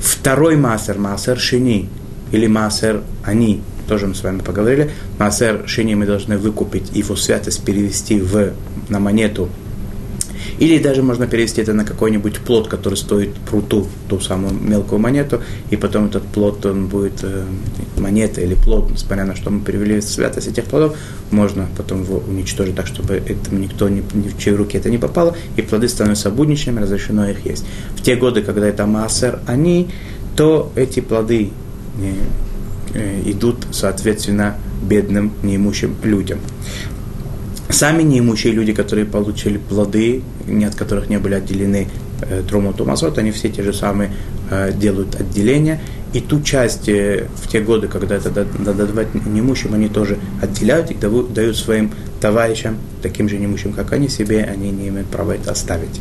Второй 0.00 0.56
массер, 0.56 0.98
массер 0.98 1.38
шини, 1.38 1.88
или 2.32 2.46
массер 2.46 3.02
они, 3.24 3.62
тоже 3.86 4.06
мы 4.06 4.14
с 4.14 4.22
вами 4.22 4.40
поговорили, 4.40 4.90
массер 5.18 5.64
шини 5.66 5.94
мы 5.94 6.06
должны 6.06 6.38
выкупить, 6.38 6.94
его 6.94 7.16
святость 7.16 7.64
перевести 7.64 8.20
в, 8.20 8.52
на 8.88 8.98
монету 8.98 9.48
или 10.58 10.78
даже 10.78 11.02
можно 11.02 11.26
перевести 11.26 11.60
это 11.62 11.72
на 11.72 11.84
какой-нибудь 11.84 12.40
плод, 12.40 12.68
который 12.68 12.94
стоит 12.94 13.34
пруту, 13.34 13.86
ту 14.08 14.20
самую 14.20 14.54
мелкую 14.54 14.98
монету, 14.98 15.40
и 15.70 15.76
потом 15.76 16.06
этот 16.06 16.24
плод, 16.24 16.66
он 16.66 16.86
будет 16.86 17.22
э, 17.22 17.44
монета 17.96 18.40
или 18.40 18.54
плод, 18.54 18.90
несмотря 18.90 19.24
на 19.24 19.36
что 19.36 19.50
мы 19.50 19.60
перевели 19.60 20.00
святость 20.00 20.48
этих 20.48 20.64
плодов, 20.64 20.96
можно 21.30 21.68
потом 21.76 22.02
его 22.02 22.18
уничтожить 22.26 22.74
так, 22.74 22.86
чтобы 22.86 23.14
это 23.14 23.54
никто 23.54 23.88
ни, 23.88 24.02
ни 24.14 24.28
в 24.28 24.38
чьей 24.38 24.56
руке 24.56 24.78
это 24.78 24.90
не 24.90 24.98
попало, 24.98 25.36
и 25.56 25.62
плоды 25.62 25.88
становятся 25.88 26.30
будничными, 26.30 26.80
разрешено 26.80 27.28
их 27.28 27.44
есть. 27.46 27.64
В 27.96 28.02
те 28.02 28.16
годы, 28.16 28.42
когда 28.42 28.66
это 28.66 28.86
массер, 28.86 29.40
они, 29.46 29.88
то 30.36 30.72
эти 30.74 31.00
плоды 31.00 31.50
идут, 33.24 33.66
соответственно, 33.70 34.56
бедным, 34.82 35.32
неимущим 35.42 35.96
людям. 36.02 36.38
Сами 37.70 38.02
неимущие 38.02 38.54
люди, 38.54 38.72
которые 38.72 39.04
получили 39.04 39.58
плоды, 39.58 40.22
ни 40.46 40.64
от 40.64 40.74
которых 40.74 41.10
не 41.10 41.18
были 41.18 41.34
отделены 41.34 41.86
э, 42.22 42.42
Труму 42.48 42.72
Тумасот, 42.72 43.18
они 43.18 43.30
все 43.30 43.50
те 43.50 43.62
же 43.62 43.74
самые 43.74 44.10
э, 44.50 44.72
делают 44.72 45.20
отделения. 45.20 45.78
И 46.14 46.20
ту 46.20 46.40
часть 46.40 46.88
э, 46.88 47.26
в 47.36 47.46
те 47.46 47.60
годы, 47.60 47.88
когда 47.88 48.16
это 48.16 48.46
надо 48.58 48.86
давать 48.86 49.14
неимущим, 49.14 49.74
они 49.74 49.88
тоже 49.88 50.16
отделяют 50.40 50.90
и 50.90 50.94
дают 50.94 51.58
своим 51.58 51.90
товарищам, 52.22 52.78
таким 53.02 53.28
же 53.28 53.36
неимущим, 53.36 53.74
как 53.74 53.92
они, 53.92 54.08
себе, 54.08 54.44
они 54.44 54.70
не 54.70 54.88
имеют 54.88 55.08
права 55.08 55.32
это 55.34 55.52
оставить. 55.52 56.00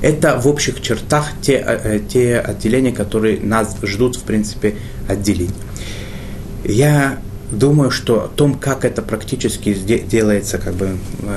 Э, 0.00 0.08
это 0.08 0.38
в 0.38 0.46
общих 0.46 0.80
чертах 0.80 1.32
те, 1.40 1.62
э, 1.66 2.00
те 2.08 2.38
отделения, 2.38 2.92
которые 2.92 3.40
нас 3.40 3.76
ждут, 3.82 4.16
в 4.16 4.22
принципе, 4.22 4.74
отделить. 5.08 5.54
Я 6.64 7.18
думаю, 7.50 7.90
что 7.90 8.24
о 8.24 8.28
том, 8.28 8.54
как 8.54 8.84
это 8.84 9.02
практически 9.02 9.74
делается, 9.74 10.58
как 10.58 10.74
бы, 10.74 10.86
э, 11.22 11.34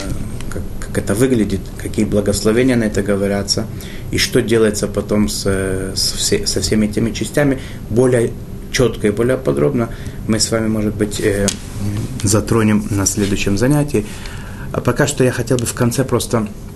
как, 0.49 0.61
как 0.79 0.97
это 0.97 1.13
выглядит, 1.13 1.61
какие 1.77 2.05
благословения 2.05 2.75
на 2.75 2.85
это 2.85 3.01
говорятся, 3.01 3.65
и 4.11 4.17
что 4.17 4.41
делается 4.41 4.87
потом 4.87 5.29
с, 5.29 5.45
с 5.45 6.13
все, 6.17 6.45
со 6.45 6.61
всеми 6.61 6.87
этими 6.87 7.11
частями, 7.11 7.59
более 7.89 8.31
четко 8.71 9.07
и 9.07 9.11
более 9.11 9.37
подробно 9.37 9.89
мы 10.27 10.39
с 10.39 10.51
вами, 10.51 10.67
может 10.67 10.95
быть, 10.95 11.19
э, 11.21 11.47
затронем 12.23 12.85
на 12.89 13.05
следующем 13.05 13.57
занятии. 13.57 14.05
А 14.73 14.81
пока 14.81 15.07
что 15.07 15.23
я 15.23 15.31
хотел 15.31 15.57
бы 15.57 15.65
в 15.65 15.73
конце 15.73 16.03
просто, 16.03 16.47
э, 16.47 16.70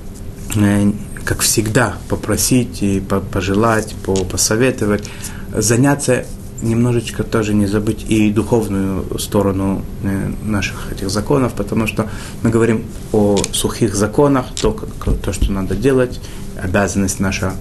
как 1.24 1.42
всегда, 1.42 1.98
попросить 2.08 2.84
и 2.84 3.02
пожелать, 3.32 3.96
посоветовать, 4.30 5.10
заняться 5.52 6.26
немножечко 6.62 7.24
тоже 7.24 7.54
не 7.54 7.68
забыть 7.68 8.06
и 8.08 8.32
духовную 8.32 9.20
сторону 9.20 9.84
э, 10.04 10.32
наших 10.44 10.92
этих 10.92 11.10
законов, 11.10 11.54
потому 11.54 11.88
что 11.88 12.10
мы 12.42 12.50
говорим 12.50 12.86
о 13.12 13.38
сухих 13.52 13.96
законах, 13.96 14.46
то, 14.60 14.72
как, 14.72 15.18
то 15.18 15.34
что 15.34 15.52
надо 15.52 15.76
делать, 15.76 16.20
обязанность 16.62 17.20
наша 17.20 17.54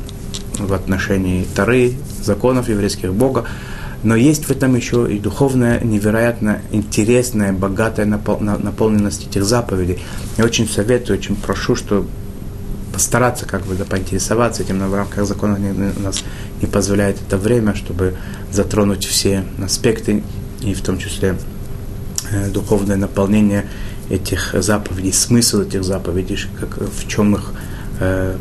в 0.58 0.72
отношении 0.72 1.46
Тары, 1.54 1.94
законов 2.22 2.68
еврейских 2.68 3.12
Бога, 3.12 3.44
но 4.02 4.14
есть 4.16 4.44
в 4.44 4.50
этом 4.50 4.76
еще 4.76 5.12
и 5.12 5.18
духовная, 5.18 5.80
невероятно 5.80 6.60
интересная, 6.70 7.52
богатая 7.52 8.04
наполненность 8.04 9.26
этих 9.26 9.44
заповедей. 9.44 9.98
Я 10.36 10.44
очень 10.44 10.68
советую, 10.68 11.18
очень 11.18 11.36
прошу, 11.36 11.74
что 11.74 12.06
постараться 12.94 13.44
как 13.44 13.62
бы 13.62 13.74
да, 13.74 13.84
поинтересоваться 13.84 14.62
этим, 14.62 14.78
но 14.78 14.88
в 14.88 14.94
рамках 14.94 15.26
закона 15.26 15.58
у 15.58 16.00
нас 16.00 16.22
не 16.62 16.68
позволяет 16.68 17.16
это 17.26 17.36
время, 17.36 17.74
чтобы 17.74 18.14
затронуть 18.52 19.04
все 19.04 19.44
аспекты, 19.62 20.22
и 20.62 20.74
в 20.74 20.80
том 20.80 20.98
числе 20.98 21.36
э, 22.30 22.48
духовное 22.50 22.96
наполнение 22.96 23.66
этих 24.08 24.54
заповедей, 24.56 25.12
смысл 25.12 25.62
этих 25.62 25.82
заповедей, 25.82 26.38
как, 26.60 26.78
в 26.78 27.08
чем 27.08 27.34
их 27.34 27.52
э, 27.98 28.36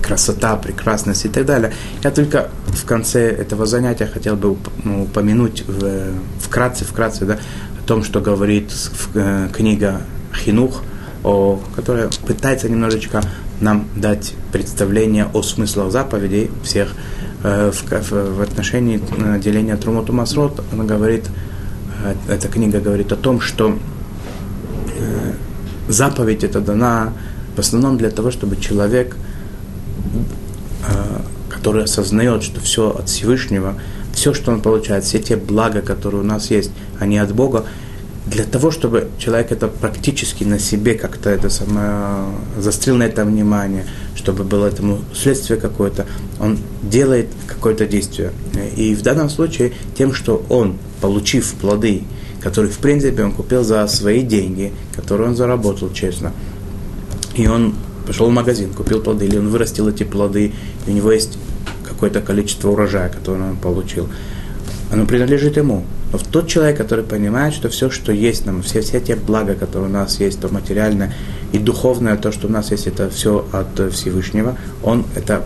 красота, 0.00 0.56
прекрасность 0.56 1.24
и 1.24 1.28
так 1.28 1.44
далее. 1.44 1.72
Я 2.04 2.12
только 2.12 2.50
в 2.68 2.84
конце 2.84 3.28
этого 3.28 3.66
занятия 3.66 4.06
хотел 4.06 4.36
бы 4.36 4.56
ну, 4.84 5.02
упомянуть 5.02 5.64
в, 5.66 6.12
вкратце, 6.40 6.84
вкратце, 6.84 7.24
да, 7.24 7.38
о 7.82 7.86
том, 7.86 8.04
что 8.04 8.20
говорит 8.20 8.72
э, 9.14 9.48
книга 9.52 10.02
Хинух, 10.32 10.82
о, 11.24 11.60
которая 11.74 12.10
пытается 12.26 12.68
немножечко 12.68 13.22
нам 13.60 13.86
дать 13.96 14.34
представление 14.52 15.26
о 15.32 15.42
смыслах 15.42 15.90
заповедей 15.90 16.50
всех 16.62 16.94
э, 17.42 17.72
в, 17.72 18.10
в, 18.10 18.42
отношении 18.42 19.00
э, 19.18 19.40
деления 19.40 19.76
Трумоту 19.76 20.12
Масрот. 20.12 20.62
Она 20.72 20.84
говорит, 20.84 21.24
э, 22.04 22.14
эта 22.28 22.48
книга 22.48 22.80
говорит 22.80 23.10
о 23.12 23.16
том, 23.16 23.40
что 23.40 23.76
э, 24.96 25.32
заповедь 25.88 26.44
это 26.44 26.60
дана 26.60 27.12
в 27.56 27.58
основном 27.58 27.98
для 27.98 28.10
того, 28.10 28.30
чтобы 28.30 28.56
человек, 28.56 29.16
который 31.48 31.82
осознает, 31.82 32.44
что 32.44 32.60
все 32.60 32.88
от 32.96 33.08
Всевышнего, 33.08 33.74
все, 34.12 34.32
что 34.32 34.52
он 34.52 34.60
получает, 34.60 35.02
все 35.02 35.18
те 35.18 35.36
блага, 35.36 35.80
которые 35.80 36.22
у 36.22 36.24
нас 36.24 36.52
есть, 36.52 36.70
они 37.00 37.18
от 37.18 37.34
Бога, 37.34 37.64
для 38.30 38.44
того, 38.44 38.70
чтобы 38.70 39.08
человек 39.18 39.52
это 39.52 39.68
практически 39.68 40.44
на 40.44 40.58
себе 40.58 40.94
как-то 40.94 41.30
это 41.30 41.48
самое 41.48 42.26
застрял 42.58 42.96
на 42.96 43.04
это 43.04 43.24
внимание, 43.24 43.86
чтобы 44.14 44.44
было 44.44 44.66
этому 44.66 45.00
следствие 45.14 45.58
какое-то, 45.58 46.06
он 46.38 46.58
делает 46.82 47.28
какое-то 47.46 47.86
действие. 47.86 48.32
И 48.76 48.94
в 48.94 49.02
данном 49.02 49.30
случае 49.30 49.72
тем, 49.96 50.12
что 50.12 50.44
он, 50.48 50.76
получив 51.00 51.54
плоды, 51.54 52.02
которые 52.40 52.70
в 52.70 52.78
принципе 52.78 53.24
он 53.24 53.32
купил 53.32 53.64
за 53.64 53.86
свои 53.86 54.22
деньги, 54.22 54.72
которые 54.94 55.28
он 55.28 55.36
заработал 55.36 55.92
честно, 55.92 56.32
и 57.34 57.46
он 57.46 57.74
пошел 58.06 58.28
в 58.28 58.32
магазин, 58.32 58.72
купил 58.74 59.00
плоды, 59.00 59.26
или 59.26 59.38
он 59.38 59.48
вырастил 59.48 59.88
эти 59.88 60.02
плоды, 60.02 60.52
и 60.86 60.90
у 60.90 60.92
него 60.92 61.12
есть 61.12 61.38
какое-то 61.84 62.20
количество 62.20 62.70
урожая, 62.70 63.08
которое 63.08 63.50
он 63.50 63.56
получил, 63.56 64.08
оно 64.90 65.06
принадлежит 65.06 65.56
ему. 65.56 65.84
Но 66.12 66.18
тот 66.18 66.48
человек, 66.48 66.78
который 66.78 67.04
понимает, 67.04 67.54
что 67.54 67.68
все, 67.68 67.90
что 67.90 68.12
есть 68.12 68.46
нам, 68.46 68.62
все, 68.62 68.80
все 68.80 69.00
те 69.00 69.16
блага, 69.16 69.54
которые 69.54 69.90
у 69.90 69.92
нас 69.92 70.20
есть, 70.20 70.40
то 70.40 70.48
материальное 70.48 71.14
и 71.52 71.58
духовное, 71.58 72.16
то, 72.16 72.32
что 72.32 72.48
у 72.48 72.50
нас 72.50 72.70
есть, 72.70 72.86
это 72.86 73.10
все 73.10 73.46
от 73.52 73.92
Всевышнего, 73.92 74.56
он 74.82 75.04
это 75.14 75.44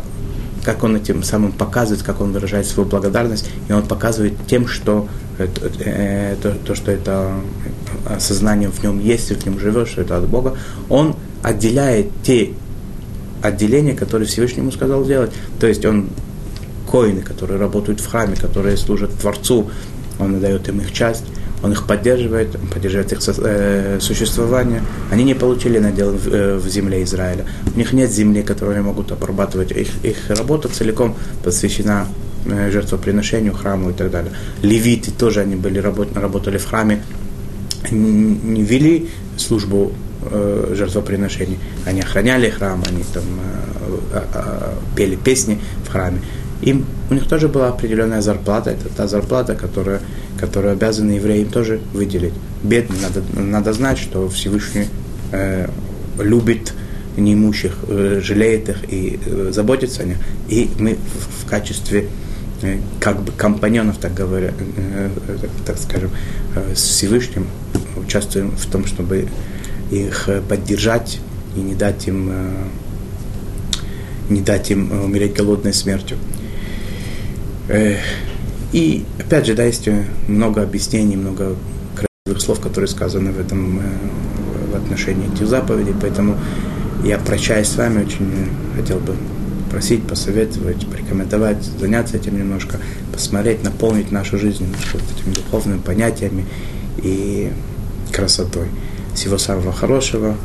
как 0.65 0.85
он 0.85 0.97
этим 0.97 1.25
самым 1.25 1.51
показывает, 1.53 2.05
как 2.05 2.21
он 2.21 2.33
выражает 2.33 2.67
свою 2.67 2.89
благодарность, 2.89 3.51
и 3.69 3.73
он 3.73 3.83
показывает 3.83 4.35
тем, 4.47 4.69
что 4.69 5.09
это, 5.39 5.71
э, 5.81 6.37
то, 6.41 6.53
то, 6.53 6.75
что 6.75 6.93
это 6.93 7.33
осознание 8.07 8.69
в 8.69 8.83
нем 8.83 9.01
есть, 9.01 9.31
в 9.31 9.45
нем 9.47 9.59
живет, 9.59 9.89
что 9.89 10.03
это 10.03 10.17
от 10.17 10.29
Бога, 10.29 10.57
он 10.89 11.17
отделяет 11.43 12.11
те 12.23 12.53
отделения, 13.43 13.95
которые 13.95 14.29
Всевышний 14.29 14.61
ему 14.61 14.71
сказал 14.71 15.05
делать. 15.05 15.33
То 15.59 15.67
есть 15.67 15.85
он 15.85 16.11
коины, 16.89 17.23
которые 17.23 17.59
работают 17.59 18.01
в 18.01 18.09
храме, 18.09 18.37
которые 18.37 18.77
служат 18.77 19.11
Творцу, 19.19 19.71
он 20.23 20.41
дает 20.41 20.69
им 20.69 20.81
их 20.81 20.93
часть, 20.93 21.25
он 21.63 21.73
их 21.73 21.87
поддерживает, 21.87 22.57
он 22.57 22.67
поддерживает 22.67 23.13
их 23.13 23.21
э, 23.39 23.99
существование. 24.01 24.83
Они 25.11 25.23
не 25.25 25.35
получили 25.35 25.79
надел 25.79 26.13
э, 26.13 26.57
в 26.57 26.69
земле 26.69 27.05
Израиля. 27.05 27.45
У 27.75 27.79
них 27.79 27.93
нет 27.93 28.11
земли, 28.11 28.43
которую 28.43 28.77
они 28.77 28.85
могут 28.85 29.13
обрабатывать. 29.13 29.71
Их, 29.71 29.89
их 30.05 30.17
работа 30.29 30.69
целиком 30.69 31.17
посвящена 31.45 32.07
э, 32.47 32.71
жертвоприношению, 32.73 33.53
храму 33.55 33.91
и 33.91 33.93
так 33.93 34.11
далее. 34.11 34.33
Левиты 34.63 35.13
тоже 35.13 35.41
они 35.41 35.55
были, 35.55 35.79
работ, 35.79 36.09
работали 36.17 36.59
в 36.59 36.67
храме, 36.67 37.03
не 37.91 38.63
вели 38.63 39.09
службу 39.37 39.93
жертвоприношений. 40.71 41.59
Они 41.85 42.01
охраняли 42.01 42.49
храм, 42.49 42.81
они 42.89 43.03
там 43.13 43.25
пели 44.95 45.17
песни 45.17 45.59
в 45.85 45.91
храме. 45.91 46.21
Им, 46.63 46.87
у 47.11 47.15
них 47.15 47.27
тоже 47.27 47.49
была 47.49 47.69
определенная 47.69 48.21
зарплата, 48.21 48.71
это 48.71 48.89
та 48.89 49.09
зарплата, 49.09 49.55
которая, 49.57 50.01
которую 50.39 50.73
обязаны 50.73 51.13
евреи 51.13 51.43
им 51.43 51.49
тоже 51.49 51.81
выделить. 51.93 52.35
Бедным 52.63 52.99
надо, 53.03 53.23
надо 53.41 53.73
знать, 53.73 53.99
что 53.99 54.29
Всевышний 54.29 54.87
э, 55.33 55.69
любит 56.21 56.73
неимущих, 57.17 57.79
э, 57.89 58.21
жалеет 58.23 58.69
их 58.69 58.77
и 58.89 59.19
э, 59.25 59.51
заботится 59.53 60.03
о 60.03 60.07
них. 60.07 60.19
И 60.49 60.71
мы 60.79 60.95
в, 60.95 61.45
в 61.45 61.51
качестве 61.51 62.07
э, 62.63 62.79
как 63.01 63.21
бы 63.23 63.33
компаньонов, 63.33 63.99
так 63.99 64.15
говоря, 64.15 64.53
э, 64.77 65.11
э, 65.29 65.47
так 65.67 65.79
скажем, 65.79 66.11
э, 66.55 66.75
с 66.77 66.83
Всевышним 66.83 67.47
участвуем 67.97 68.53
в 68.53 68.67
том, 68.67 68.87
чтобы 68.87 69.27
их 69.91 70.29
поддержать 70.49 71.19
и 71.57 71.61
не 71.61 71.75
дать 71.75 72.07
им, 72.07 72.31
э, 72.31 72.51
не 74.31 74.41
дать 74.41 74.71
им 74.71 74.93
умереть 75.05 75.35
голодной 75.35 75.75
смертью. 75.75 76.19
Э, 77.69 77.97
и 78.73 79.05
опять 79.19 79.47
же, 79.47 79.55
да, 79.55 79.65
есть 79.65 79.89
много 80.29 80.63
объяснений, 80.63 81.17
много 81.17 81.57
красивых 81.95 82.43
слов, 82.43 82.61
которые 82.61 82.89
сказаны 82.89 83.33
в 83.33 83.41
этом 83.41 83.81
в 84.73 84.77
отношении 84.77 85.33
этих 85.33 85.47
заповедей, 85.47 85.95
поэтому 86.01 86.39
я 87.05 87.19
прощаюсь 87.19 87.69
с 87.69 87.77
вами, 87.77 88.05
очень 88.05 88.49
хотел 88.77 88.99
бы 88.99 89.15
просить, 89.71 90.07
посоветовать, 90.07 90.87
порекомендовать, 90.87 91.63
заняться 91.63 92.17
этим 92.17 92.39
немножко, 92.39 92.79
посмотреть, 93.13 93.63
наполнить 93.65 94.13
нашу 94.13 94.39
жизнь 94.39 94.67
вот 94.93 95.03
этими 95.17 95.35
духовными 95.35 95.81
понятиями 95.81 96.47
и 96.99 97.51
красотой. 98.13 98.69
Всего 99.15 99.39
самого 99.39 99.73
хорошего. 99.73 100.37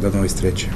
До 0.00 0.10
новой 0.10 0.28
встречи. 0.28 0.68